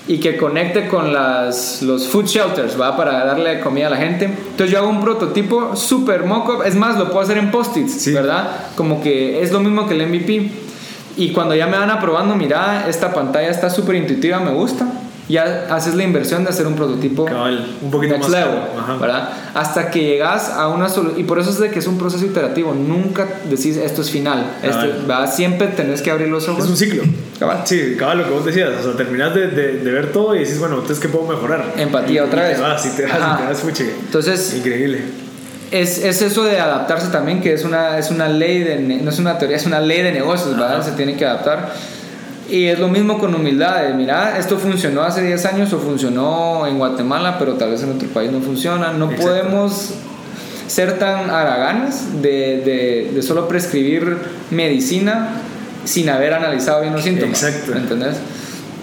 y 0.07 0.19
que 0.19 0.37
conecte 0.37 0.89
con 0.89 1.13
las, 1.13 1.83
los 1.83 2.07
food 2.09 2.27
shelters, 2.27 2.81
¿va? 2.81 2.97
Para 2.97 3.25
darle 3.25 3.61
comida 3.61 3.89
a 3.89 3.91
la 3.91 3.97
gente. 3.97 4.27
Entonces 4.27 4.71
yo 4.71 4.79
hago 4.79 4.89
un 4.89 5.01
prototipo 5.01 5.75
super 5.75 6.25
mock-up, 6.25 6.63
es 6.65 6.75
más, 6.75 6.97
lo 6.97 7.07
puedo 7.07 7.21
hacer 7.21 7.39
en 7.39 7.51
post-its, 7.51 8.13
¿verdad? 8.13 8.51
Como 8.77 9.03
que 9.03 9.43
es 9.43 9.53
lo 9.53 9.61
mismo 9.61 9.87
que 9.89 9.95
el 9.95 10.07
MVP. 10.09 10.51
Y 11.17 11.31
cuando 11.33 11.55
ya 11.55 11.67
me 11.67 11.79
van 11.79 11.91
aprobando, 11.91 12.37
mira, 12.37 12.87
esta 12.89 13.13
pantalla 13.13 13.49
está 13.49 13.71
súper 13.71 13.97
intuitiva, 13.97 14.39
me 14.39 14.53
gusta 14.53 14.87
ya 15.29 15.67
haces 15.71 15.95
la 15.95 16.05
inversión 16.05 16.45
de 16.45 16.51
hacer 16.51 16.67
un 16.67 16.75
prototipo 16.77 17.25
Cabal, 17.25 17.67
un 17.83 17.91
poquito 17.91 18.17
más 18.19 18.29
level, 18.29 18.55
¿verdad? 19.01 19.29
Hasta 19.55 19.91
que 19.91 20.01
llegas 20.01 20.51
a 20.51 20.69
una 20.69 20.89
solución. 20.89 21.19
Y 21.21 21.25
por 21.25 21.39
eso 21.39 21.51
es 21.51 21.59
de 21.59 21.71
que 21.71 21.81
es 21.81 21.87
un 21.87 21.99
proceso 21.99 22.25
iterativo. 22.25 22.75
Nunca 22.75 23.27
decís 23.49 23.77
esto 23.77 24.03
es 24.03 24.11
final. 24.11 24.59
Este. 24.63 24.95
Siempre 25.33 25.69
tenés 25.69 26.03
que 26.03 26.11
abrir 26.11 26.29
los 26.29 26.49
ojos. 26.49 26.65
Es 26.65 26.71
un 26.71 26.77
ciclo. 26.77 27.03
Cabal. 27.39 27.63
Sí, 27.65 27.97
cabal, 27.99 28.19
lo 28.19 28.25
que 28.25 28.31
vos 28.31 28.45
decías. 28.45 28.71
O 28.81 28.83
sea, 28.83 28.97
terminás 28.97 29.35
de, 29.35 29.49
de, 29.49 29.91
ver 29.91 30.13
todo 30.13 30.35
y 30.35 30.41
decís, 30.41 30.59
bueno, 30.59 30.77
entonces, 30.77 31.01
¿qué 31.01 31.09
puedo 31.09 31.27
mejorar? 31.27 31.73
Empatía 31.77 32.25
otra 32.25 32.45
vez. 32.45 32.57
Te 32.57 32.63
vas, 32.63 32.87
y 32.87 32.91
te 32.91 33.03
vas, 33.03 33.13
y 33.13 33.43
te 33.43 33.49
vas, 33.49 33.61
fuche. 33.61 33.91
Entonces. 34.01 34.55
Increíble. 34.55 35.01
Es, 35.71 35.99
es, 35.99 36.23
eso 36.23 36.45
de 36.45 36.61
adaptarse 36.61 37.09
también, 37.09 37.41
que 37.41 37.53
es 37.53 37.65
una, 37.65 37.99
es 37.99 38.11
una 38.11 38.29
ley 38.29 38.63
de. 38.63 38.79
No 38.79 39.11
es 39.11 39.19
una 39.19 39.39
teoría, 39.39 39.57
es 39.57 39.67
una 39.67 39.81
ley 39.81 40.03
de 40.03 40.13
negocios, 40.13 40.57
¿verdad? 40.57 40.83
Se 40.85 40.93
tiene 40.93 41.17
que 41.17 41.27
adaptar. 41.27 41.73
Y 42.49 42.67
es 42.67 42.79
lo 42.79 42.89
mismo 42.89 43.19
con 43.19 43.35
humildad, 43.35 43.83
de, 43.83 43.95
mira, 43.95 44.39
esto 44.39 44.57
funcionó 44.59 45.03
hace 45.03 45.23
10 45.23 45.47
años 45.47 45.73
o 45.73 45.79
funcionó 45.79 46.67
en 46.67 46.79
Guatemala, 46.79 47.39
pero 47.39 47.55
tal 47.55 47.71
vez 47.71 47.83
en 47.83 47.93
otro 47.93 48.09
país 48.09 48.31
no 48.31 48.41
funciona. 48.41 48.93
No 48.93 49.11
podemos 49.11 49.95
ser 50.69 50.99
tan 50.99 51.31
haraganes 51.31 52.23
de, 52.23 52.63
de, 52.65 53.11
de, 53.15 53.23
solo 53.23 53.49
prescribir 53.49 54.17
medicina 54.51 55.41
sin 55.85 56.09
haber 56.09 56.35
analizado 56.35 56.83
bien 56.83 56.93
los 56.93 57.03
síntomas. 57.03 57.43
Exacto. 57.43 57.73
¿Me 57.73 57.81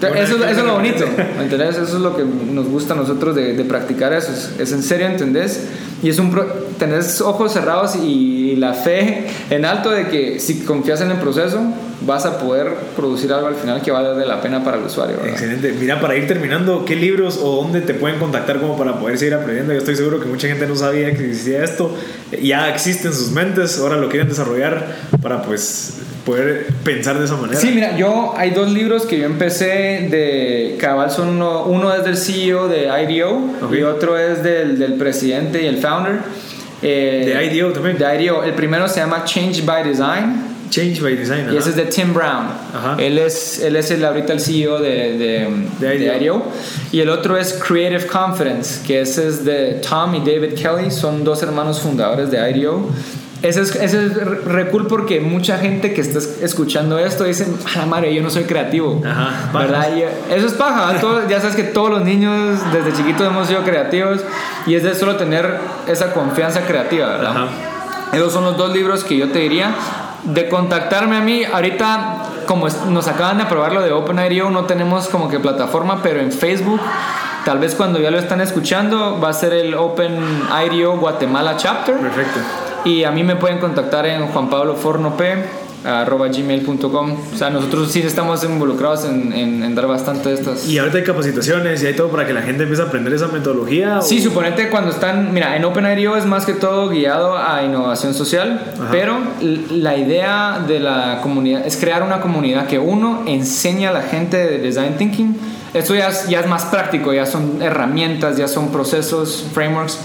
entendés? 0.08 0.30
eso, 0.30 0.44
eso, 0.44 0.60
es 0.60 0.66
lo 0.66 0.74
bonito, 0.74 1.04
¿me 1.36 1.44
entendés? 1.44 1.76
Eso 1.76 1.82
es 1.82 2.02
lo 2.02 2.16
que 2.16 2.24
nos 2.24 2.68
gusta 2.68 2.94
a 2.94 2.96
nosotros 2.96 3.34
de, 3.34 3.54
de 3.54 3.64
practicar 3.64 4.12
eso. 4.12 4.32
Es, 4.32 4.54
es, 4.58 4.72
en 4.72 4.82
serio, 4.82 5.06
¿entendés? 5.06 5.68
Y 6.02 6.08
es 6.08 6.18
un 6.18 6.34
tenés 6.78 7.20
ojos 7.20 7.52
cerrados 7.52 7.96
y 7.96 8.56
la 8.56 8.74
fe 8.74 9.26
en 9.50 9.64
alto 9.64 9.90
de 9.90 10.08
que 10.08 10.38
si 10.40 10.60
confías 10.60 11.00
en 11.00 11.10
el 11.10 11.18
proceso, 11.18 11.60
vas 12.06 12.26
a 12.26 12.38
poder 12.38 12.74
producir 12.96 13.32
algo 13.32 13.46
al 13.46 13.54
final 13.54 13.82
que 13.82 13.90
vale 13.90 14.26
la 14.26 14.40
pena 14.40 14.62
para 14.62 14.76
el 14.76 14.84
usuario. 14.84 15.16
Excelente. 15.24 15.74
Mira, 15.78 16.00
para 16.00 16.16
ir 16.16 16.26
terminando, 16.26 16.84
¿qué 16.84 16.96
libros 16.96 17.38
o 17.42 17.62
dónde 17.62 17.80
te 17.80 17.94
pueden 17.94 18.18
contactar 18.18 18.60
como 18.60 18.76
para 18.76 18.98
poder 18.98 19.18
seguir 19.18 19.34
aprendiendo? 19.34 19.72
Yo 19.72 19.78
estoy 19.78 19.96
seguro 19.96 20.20
que 20.20 20.26
mucha 20.26 20.48
gente 20.48 20.66
no 20.66 20.76
sabía 20.76 21.14
que 21.14 21.24
existía 21.24 21.64
esto. 21.64 21.94
Ya 22.42 22.68
existe 22.68 23.08
en 23.08 23.14
sus 23.14 23.30
mentes, 23.30 23.78
ahora 23.78 23.96
lo 23.96 24.08
quieren 24.08 24.28
desarrollar 24.28 24.96
para 25.22 25.42
pues 25.42 25.94
poder 26.24 26.66
pensar 26.84 27.18
de 27.18 27.24
esa 27.24 27.36
manera. 27.36 27.58
Sí, 27.58 27.70
mira, 27.74 27.96
yo 27.96 28.34
hay 28.36 28.50
dos 28.50 28.70
libros 28.70 29.04
que 29.04 29.18
yo 29.18 29.26
empecé 29.26 30.08
de 30.10 30.76
cabal 30.80 31.10
son 31.10 31.28
uno, 31.28 31.64
uno 31.64 31.92
es 31.94 32.04
del 32.04 32.16
CEO 32.16 32.68
de 32.68 32.88
IDO 33.02 33.40
y 33.72 33.82
otro 33.82 34.18
es 34.18 34.42
del, 34.42 34.78
del 34.78 34.94
presidente 34.94 35.62
y 35.62 35.66
el 35.66 35.78
founder. 35.78 36.20
Eh, 36.82 37.32
de 37.34 37.44
IDO 37.46 37.72
también. 37.72 37.96
De 37.96 38.22
IDO. 38.22 38.42
El 38.42 38.54
primero 38.54 38.88
se 38.88 39.00
llama 39.00 39.24
Change 39.24 39.64
by 39.64 39.84
Design 39.84 40.54
Change 40.74 41.00
by 41.00 41.16
Design. 41.16 41.52
Y 41.52 41.56
ese 41.56 41.70
es 41.70 41.76
de 41.76 41.84
Tim 41.84 42.12
Brown. 42.12 42.48
Él 42.98 43.18
es, 43.18 43.60
él 43.60 43.76
es 43.76 43.92
el, 43.92 44.04
ahorita 44.04 44.32
el 44.32 44.40
CEO 44.40 44.80
de, 44.80 45.16
de, 45.16 45.68
de, 45.78 46.16
IDEO. 46.16 46.42
Y 46.90 47.00
el 47.00 47.10
otro 47.10 47.36
es 47.36 47.52
Creative 47.52 48.06
Confidence, 48.06 48.80
que 48.84 49.02
ese 49.02 49.28
es 49.28 49.44
de 49.44 49.80
Tom 49.88 50.16
y 50.16 50.18
David 50.18 50.54
Kelly. 50.54 50.90
Son 50.90 51.22
dos 51.22 51.42
hermanos 51.44 51.80
fundadores 51.80 52.30
de 52.30 52.50
IDEO. 52.50 52.88
Ese 53.44 53.60
es, 53.60 53.74
ese 53.76 54.06
es 54.06 54.44
re 54.46 54.70
cool 54.70 54.86
porque 54.86 55.20
mucha 55.20 55.58
gente 55.58 55.92
que 55.92 56.00
está 56.00 56.18
escuchando 56.40 56.98
esto 56.98 57.24
dice, 57.24 57.46
a 57.74 57.80
la 57.80 57.84
madre, 57.84 58.14
yo 58.14 58.22
no 58.22 58.30
soy 58.30 58.44
creativo. 58.44 59.02
Ajá, 59.04 59.50
¿verdad? 59.52 59.86
eso 60.30 60.46
es 60.46 60.54
paja. 60.54 60.94
ya 61.28 61.42
sabes 61.42 61.54
que 61.54 61.64
todos 61.64 61.90
los 61.90 62.02
niños 62.02 62.58
desde 62.72 62.96
chiquitos 62.96 63.26
hemos 63.26 63.46
sido 63.46 63.62
creativos 63.62 64.20
y 64.66 64.74
es 64.74 64.82
de 64.82 64.94
solo 64.94 65.16
tener 65.16 65.58
esa 65.86 66.14
confianza 66.14 66.62
creativa, 66.62 67.06
¿verdad? 67.06 67.30
Ajá. 67.32 67.46
Esos 68.14 68.32
son 68.32 68.44
los 68.44 68.56
dos 68.56 68.72
libros 68.72 69.04
que 69.04 69.18
yo 69.18 69.30
te 69.30 69.40
diría 69.40 69.74
de 70.22 70.48
contactarme 70.48 71.16
a 71.16 71.20
mí. 71.20 71.44
Ahorita, 71.44 72.22
como 72.46 72.66
nos 72.88 73.08
acaban 73.08 73.36
de 73.36 73.42
aprobar 73.42 73.74
lo 73.74 73.82
de 73.82 73.92
OpenIDO, 73.92 74.48
no 74.48 74.64
tenemos 74.64 75.08
como 75.08 75.28
que 75.28 75.38
plataforma, 75.38 76.00
pero 76.02 76.20
en 76.20 76.32
Facebook 76.32 76.80
Tal 77.44 77.58
vez 77.58 77.74
cuando 77.74 77.98
ya 78.00 78.10
lo 78.10 78.18
están 78.18 78.40
escuchando 78.40 79.20
va 79.20 79.28
a 79.28 79.32
ser 79.34 79.52
el 79.52 79.74
Open 79.74 80.18
IDO 80.66 80.96
Guatemala 80.96 81.58
Chapter. 81.58 81.96
Perfecto. 81.96 82.40
Y 82.84 83.04
a 83.04 83.10
mí 83.10 83.22
me 83.24 83.36
pueden 83.36 83.58
contactar 83.58 84.06
en 84.06 84.26
Juan 84.26 84.50
Pablo 84.50 84.76
Forno 84.76 85.16
P 85.16 85.64
arroba 85.84 86.28
gmail.com. 86.28 87.16
O 87.34 87.36
sea, 87.36 87.50
nosotros 87.50 87.92
sí 87.92 88.00
estamos 88.00 88.42
involucrados 88.44 89.04
en, 89.04 89.32
en, 89.32 89.74
dar 89.74 89.86
bastante 89.86 90.30
de 90.30 90.34
estas. 90.36 90.68
Y 90.68 90.78
ahorita 90.78 90.98
hay 90.98 91.04
capacitaciones 91.04 91.82
y 91.82 91.86
hay 91.86 91.94
todo 91.94 92.08
para 92.08 92.26
que 92.26 92.32
la 92.32 92.42
gente 92.42 92.62
empiece 92.62 92.82
a 92.82 92.86
aprender 92.86 93.12
esa 93.12 93.28
metodología. 93.28 94.00
Sí, 94.00 94.20
suponete 94.20 94.70
cuando 94.70 94.90
están, 94.90 95.32
mira, 95.32 95.56
en 95.56 95.64
OpenIDO 95.64 96.16
es 96.16 96.26
más 96.26 96.46
que 96.46 96.54
todo 96.54 96.88
guiado 96.88 97.36
a 97.36 97.62
innovación 97.62 98.14
social, 98.14 98.60
pero 98.90 99.18
la 99.70 99.96
idea 99.96 100.64
de 100.66 100.80
la 100.80 101.20
comunidad 101.22 101.66
es 101.66 101.76
crear 101.76 102.02
una 102.02 102.20
comunidad 102.20 102.66
que 102.66 102.78
uno 102.78 103.22
enseña 103.26 103.90
a 103.90 103.92
la 103.92 104.02
gente 104.02 104.36
de 104.36 104.58
design 104.58 104.96
thinking. 104.96 105.36
Esto 105.74 105.94
ya 105.94 106.10
ya 106.28 106.40
es 106.40 106.46
más 106.46 106.66
práctico, 106.66 107.12
ya 107.12 107.26
son 107.26 107.60
herramientas, 107.60 108.36
ya 108.36 108.46
son 108.46 108.68
procesos, 108.70 109.44
frameworks 109.52 109.98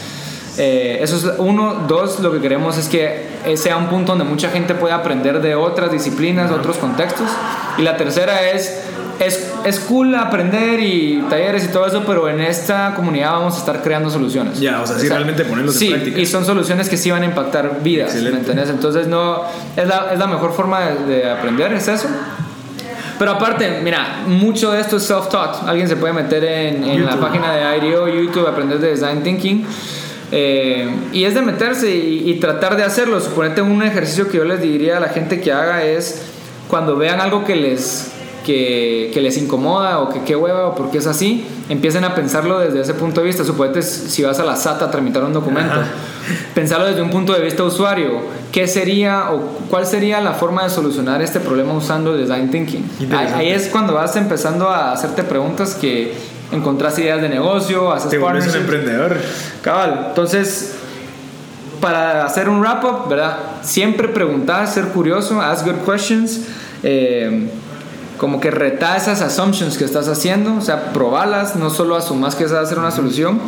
eh, 0.60 1.00
eso 1.02 1.16
es 1.16 1.26
uno. 1.38 1.86
Dos, 1.88 2.20
lo 2.20 2.34
que 2.34 2.42
queremos 2.42 2.78
es 2.78 2.90
que 2.90 3.56
sea 3.56 3.78
un 3.78 3.88
punto 3.88 4.12
donde 4.12 4.26
mucha 4.26 4.50
gente 4.50 4.76
pueda 4.76 4.96
aprender 4.96 5.42
de 5.42 5.56
otras 5.56 5.90
disciplinas, 5.90 6.52
otros 6.52 6.78
contextos. 6.78 7.28
Y 7.78 7.82
la 7.82 7.96
tercera 7.96 8.42
es, 8.50 8.82
es, 9.20 9.54
es 9.64 9.80
cool 9.80 10.14
aprender 10.16 10.82
y 10.82 11.24
talleres 11.30 11.64
y 11.64 11.68
todo 11.70 11.88
eso, 11.88 12.04
pero 12.06 12.28
en 12.28 12.42
esta 12.42 12.94
comunidad 12.94 13.32
vamos 13.32 13.56
a 13.56 13.60
estar 13.60 13.82
creando 13.82 14.10
soluciones. 14.10 14.60
Ya, 14.60 14.82
o 14.82 14.86
sea, 14.86 15.00
sí, 15.00 15.08
realmente 15.08 15.46
ponerlos 15.46 15.76
sí, 15.76 15.94
y 16.18 16.26
son 16.26 16.44
soluciones 16.46 16.90
que 16.90 16.98
sí 16.98 17.10
van 17.10 17.22
a 17.22 17.26
impactar 17.26 17.82
vidas. 17.82 18.14
Entonces, 18.14 19.08
no, 19.08 19.44
es 19.78 19.88
la, 19.88 20.10
es 20.12 20.20
la 20.20 20.28
mejor 20.28 20.52
forma 20.52 20.82
de, 20.82 21.30
aprender, 21.32 21.72
es 21.72 21.88
eso. 21.88 22.10
Pero 23.18 23.32
aparte, 23.32 23.80
mira, 23.82 24.24
mucho 24.28 24.72
de 24.72 24.82
esto 24.82 24.98
es 24.98 25.10
self-taught. 25.10 25.68
Alguien 25.68 25.88
se 25.88 25.96
puede 25.96 26.14
meter 26.14 26.44
en, 26.44 26.84
en 26.84 27.06
la 27.06 27.18
página 27.18 27.54
de 27.54 27.78
IDEO, 27.78 28.10
YouTube, 28.10 28.46
aprender 28.46 28.80
de 28.80 28.90
Design 28.90 29.24
Thinking. 29.24 29.66
Eh, 30.32 30.88
y 31.12 31.24
es 31.24 31.34
de 31.34 31.42
meterse 31.42 31.90
y, 31.90 32.34
tratar 32.36 32.78
de 32.78 32.84
hacerlo. 32.84 33.20
Suponete 33.20 33.62
un 33.62 33.82
ejercicio 33.84 34.28
que 34.28 34.38
yo 34.38 34.44
les 34.44 34.62
diría 34.62 34.98
a 34.98 35.00
la 35.00 35.10
gente 35.10 35.42
que 35.42 35.52
haga 35.52 35.84
es 35.84 36.22
cuando 36.68 36.96
vean 36.96 37.20
algo 37.20 37.46
que 37.46 37.56
les, 37.56 38.12
que, 38.46 39.10
que 39.14 39.22
les 39.22 39.38
incomoda 39.38 40.00
o 40.00 40.10
que 40.10 40.22
qué 40.22 40.36
hueva 40.36 40.68
o 40.68 40.76
porque 40.76 41.00
es 41.00 41.08
así, 41.08 41.46
empiecen 41.68 42.04
a 42.04 42.14
pensarlo 42.14 42.60
desde 42.60 42.82
ese 42.82 42.94
punto 42.94 43.22
de 43.22 43.28
vista. 43.28 43.44
Suponete 43.44 43.82
si 43.82 44.24
vas 44.24 44.40
a 44.40 44.44
la 44.44 44.56
SAT 44.56 44.84
a 44.84 44.92
tramitar 44.92 45.24
un 45.24 45.34
documento, 45.34 45.82
pensarlo 46.54 46.86
desde 46.86 47.02
un 47.02 47.10
punto 47.10 47.34
de 47.34 47.42
vista 47.42 47.64
usuario. 47.64 48.40
¿Qué 48.52 48.68
sería 48.68 49.32
o 49.32 49.40
cuál 49.70 49.86
sería 49.86 50.22
la 50.22 50.34
forma 50.34 50.64
de 50.64 50.70
solucionar 50.70 51.22
este 51.22 51.40
problema 51.40 51.74
usando 51.74 52.16
design 52.16 52.52
thinking? 52.52 52.84
Ahí 53.16 53.50
es 53.50 53.68
cuando 53.68 53.94
vas 53.94 54.16
empezando 54.16 54.70
a 54.70 54.92
hacerte 54.92 55.24
preguntas 55.24 55.76
que 55.76 56.14
encontrás 56.52 56.98
ideas 57.00 57.22
de 57.22 57.30
negocio, 57.30 57.92
haces 57.92 58.10
Te 58.10 58.18
vuelves 58.18 58.48
un 58.48 58.56
emprendedor. 58.56 59.18
Cabal. 59.62 60.06
Entonces, 60.10 60.76
para 61.80 62.26
hacer 62.26 62.50
un 62.50 62.62
wrap-up, 62.62 63.08
¿verdad? 63.10 63.38
Siempre 63.62 64.08
preguntar, 64.08 64.68
ser 64.68 64.86
curioso, 64.86 65.42
ask 65.42 65.66
good 65.66 65.86
questions. 65.86 66.42
Eh, 66.84 67.50
como 68.18 68.40
que 68.40 68.52
reta 68.52 68.98
esas 68.98 69.22
assumptions 69.22 69.78
que 69.78 69.86
estás 69.86 70.08
haciendo, 70.10 70.56
o 70.56 70.62
sea, 70.62 70.92
probalas, 70.92 71.56
no 71.56 71.70
solo 71.70 71.96
asumas 71.96 72.36
que 72.36 72.44
esa 72.44 72.56
va 72.56 72.62
a 72.62 72.66
ser 72.66 72.78
una 72.78 72.92
solución. 72.92 73.40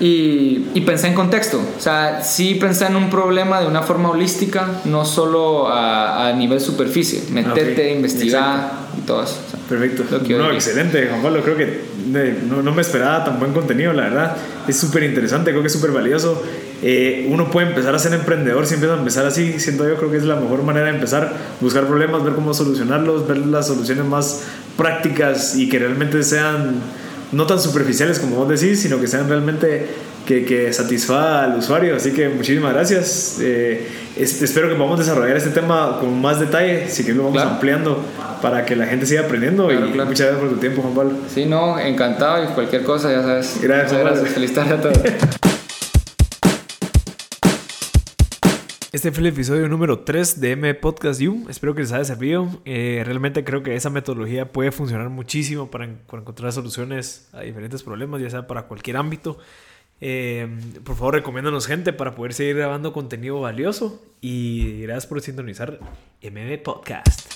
Y, 0.00 0.66
y, 0.74 0.80
pensé 0.80 1.06
en 1.06 1.14
contexto, 1.14 1.60
o 1.76 1.80
sea, 1.80 2.22
sí 2.22 2.56
pensé 2.56 2.86
en 2.86 2.96
un 2.96 3.10
problema 3.10 3.60
de 3.60 3.66
una 3.66 3.82
forma 3.82 4.10
holística, 4.10 4.80
no 4.84 5.04
solo 5.04 5.68
a, 5.68 6.28
a 6.28 6.32
nivel 6.32 6.60
superficie, 6.60 7.22
meterte, 7.30 7.92
investigar 7.92 8.72
y 8.98 9.02
todo 9.02 9.22
eso. 9.22 9.40
Perfecto. 9.68 10.04
No, 10.36 10.50
excelente, 10.52 11.06
Juan 11.08 11.22
Pablo. 11.22 11.42
Creo 11.42 11.56
que 11.56 11.80
no, 12.48 12.62
no, 12.62 12.72
me 12.72 12.82
esperaba 12.82 13.24
tan 13.24 13.38
buen 13.38 13.52
contenido, 13.52 13.92
la 13.92 14.02
verdad. 14.04 14.36
Es 14.68 14.76
súper 14.76 15.04
interesante, 15.04 15.50
creo 15.50 15.62
que 15.62 15.68
es 15.68 15.72
súper 15.72 15.90
valioso. 15.90 16.42
Eh, 16.82 17.26
uno 17.30 17.50
puede 17.50 17.68
empezar 17.68 17.94
a 17.94 17.98
ser 17.98 18.12
emprendedor 18.12 18.66
si 18.66 18.74
empieza 18.74 18.94
a 18.94 18.98
empezar 18.98 19.24
así. 19.26 19.58
Siento 19.58 19.88
yo, 19.88 19.96
creo 19.96 20.10
que 20.10 20.18
es 20.18 20.24
la 20.24 20.36
mejor 20.36 20.62
manera 20.64 20.86
de 20.86 20.92
empezar. 20.92 21.32
Buscar 21.60 21.86
problemas, 21.86 22.24
ver 22.24 22.34
cómo 22.34 22.52
solucionarlos, 22.52 23.26
ver 23.26 23.38
las 23.38 23.68
soluciones 23.68 24.04
más 24.04 24.42
prácticas 24.76 25.56
y 25.56 25.68
que 25.68 25.78
realmente 25.78 26.22
sean 26.22 26.74
no 27.32 27.46
tan 27.46 27.60
superficiales 27.60 28.18
como 28.18 28.36
vos 28.36 28.48
decís, 28.48 28.80
sino 28.80 29.00
que 29.00 29.06
sean 29.06 29.28
realmente 29.28 29.86
que, 30.26 30.44
que 30.44 30.72
satisfaga 30.72 31.44
al 31.44 31.58
usuario. 31.58 31.96
Así 31.96 32.12
que 32.12 32.28
muchísimas 32.28 32.72
gracias. 32.72 33.38
Eh, 33.40 33.86
espero 34.16 34.68
que 34.68 34.74
podamos 34.74 34.98
desarrollar 34.98 35.36
este 35.36 35.50
tema 35.50 35.98
con 36.00 36.20
más 36.20 36.40
detalle, 36.40 36.88
si 36.88 37.04
que 37.04 37.12
lo 37.12 37.24
vamos 37.24 37.42
ampliando 37.42 38.04
para 38.40 38.64
que 38.64 38.76
la 38.76 38.86
gente 38.86 39.06
siga 39.06 39.22
aprendiendo. 39.22 39.72
y 39.72 39.76
muchas 39.76 40.04
gracias 40.04 40.36
por 40.36 40.50
tu 40.50 40.56
tiempo, 40.56 40.82
Juan 40.82 40.94
Pablo. 40.94 41.12
Sí, 41.32 41.46
no, 41.46 41.78
encantado 41.78 42.44
y 42.44 42.48
cualquier 42.48 42.82
cosa, 42.82 43.10
ya 43.10 43.22
sabes. 43.22 43.58
Gracias, 43.60 44.00
gracias. 44.00 44.28
Feliz 44.30 44.54
tarde 44.54 44.74
a 44.74 44.80
todos. 44.80 44.98
Este 48.94 49.10
fue 49.10 49.22
el 49.22 49.26
episodio 49.26 49.68
número 49.68 50.04
3 50.04 50.40
de 50.40 50.52
M 50.52 50.72
Podcast 50.74 51.20
You. 51.20 51.46
Espero 51.48 51.74
que 51.74 51.80
les 51.80 51.90
haya 51.90 52.04
servido. 52.04 52.48
Eh, 52.64 53.02
realmente 53.04 53.42
creo 53.42 53.60
que 53.60 53.74
esa 53.74 53.90
metodología 53.90 54.52
puede 54.52 54.70
funcionar 54.70 55.08
muchísimo 55.08 55.68
para, 55.68 55.88
para, 56.06 56.22
encontrar 56.22 56.52
soluciones 56.52 57.28
a 57.32 57.40
diferentes 57.40 57.82
problemas, 57.82 58.22
ya 58.22 58.30
sea 58.30 58.46
para 58.46 58.68
cualquier 58.68 58.96
ámbito. 58.96 59.36
Eh, 60.00 60.46
por 60.84 60.94
favor, 60.94 61.14
recomiéndanos 61.14 61.66
gente 61.66 61.92
para 61.92 62.14
poder 62.14 62.34
seguir 62.34 62.54
grabando 62.54 62.92
contenido 62.92 63.40
valioso. 63.40 64.00
Y 64.20 64.82
gracias 64.82 65.06
por 65.06 65.20
sintonizar 65.20 65.80
MM 66.22 66.56
Podcast. 66.58 67.32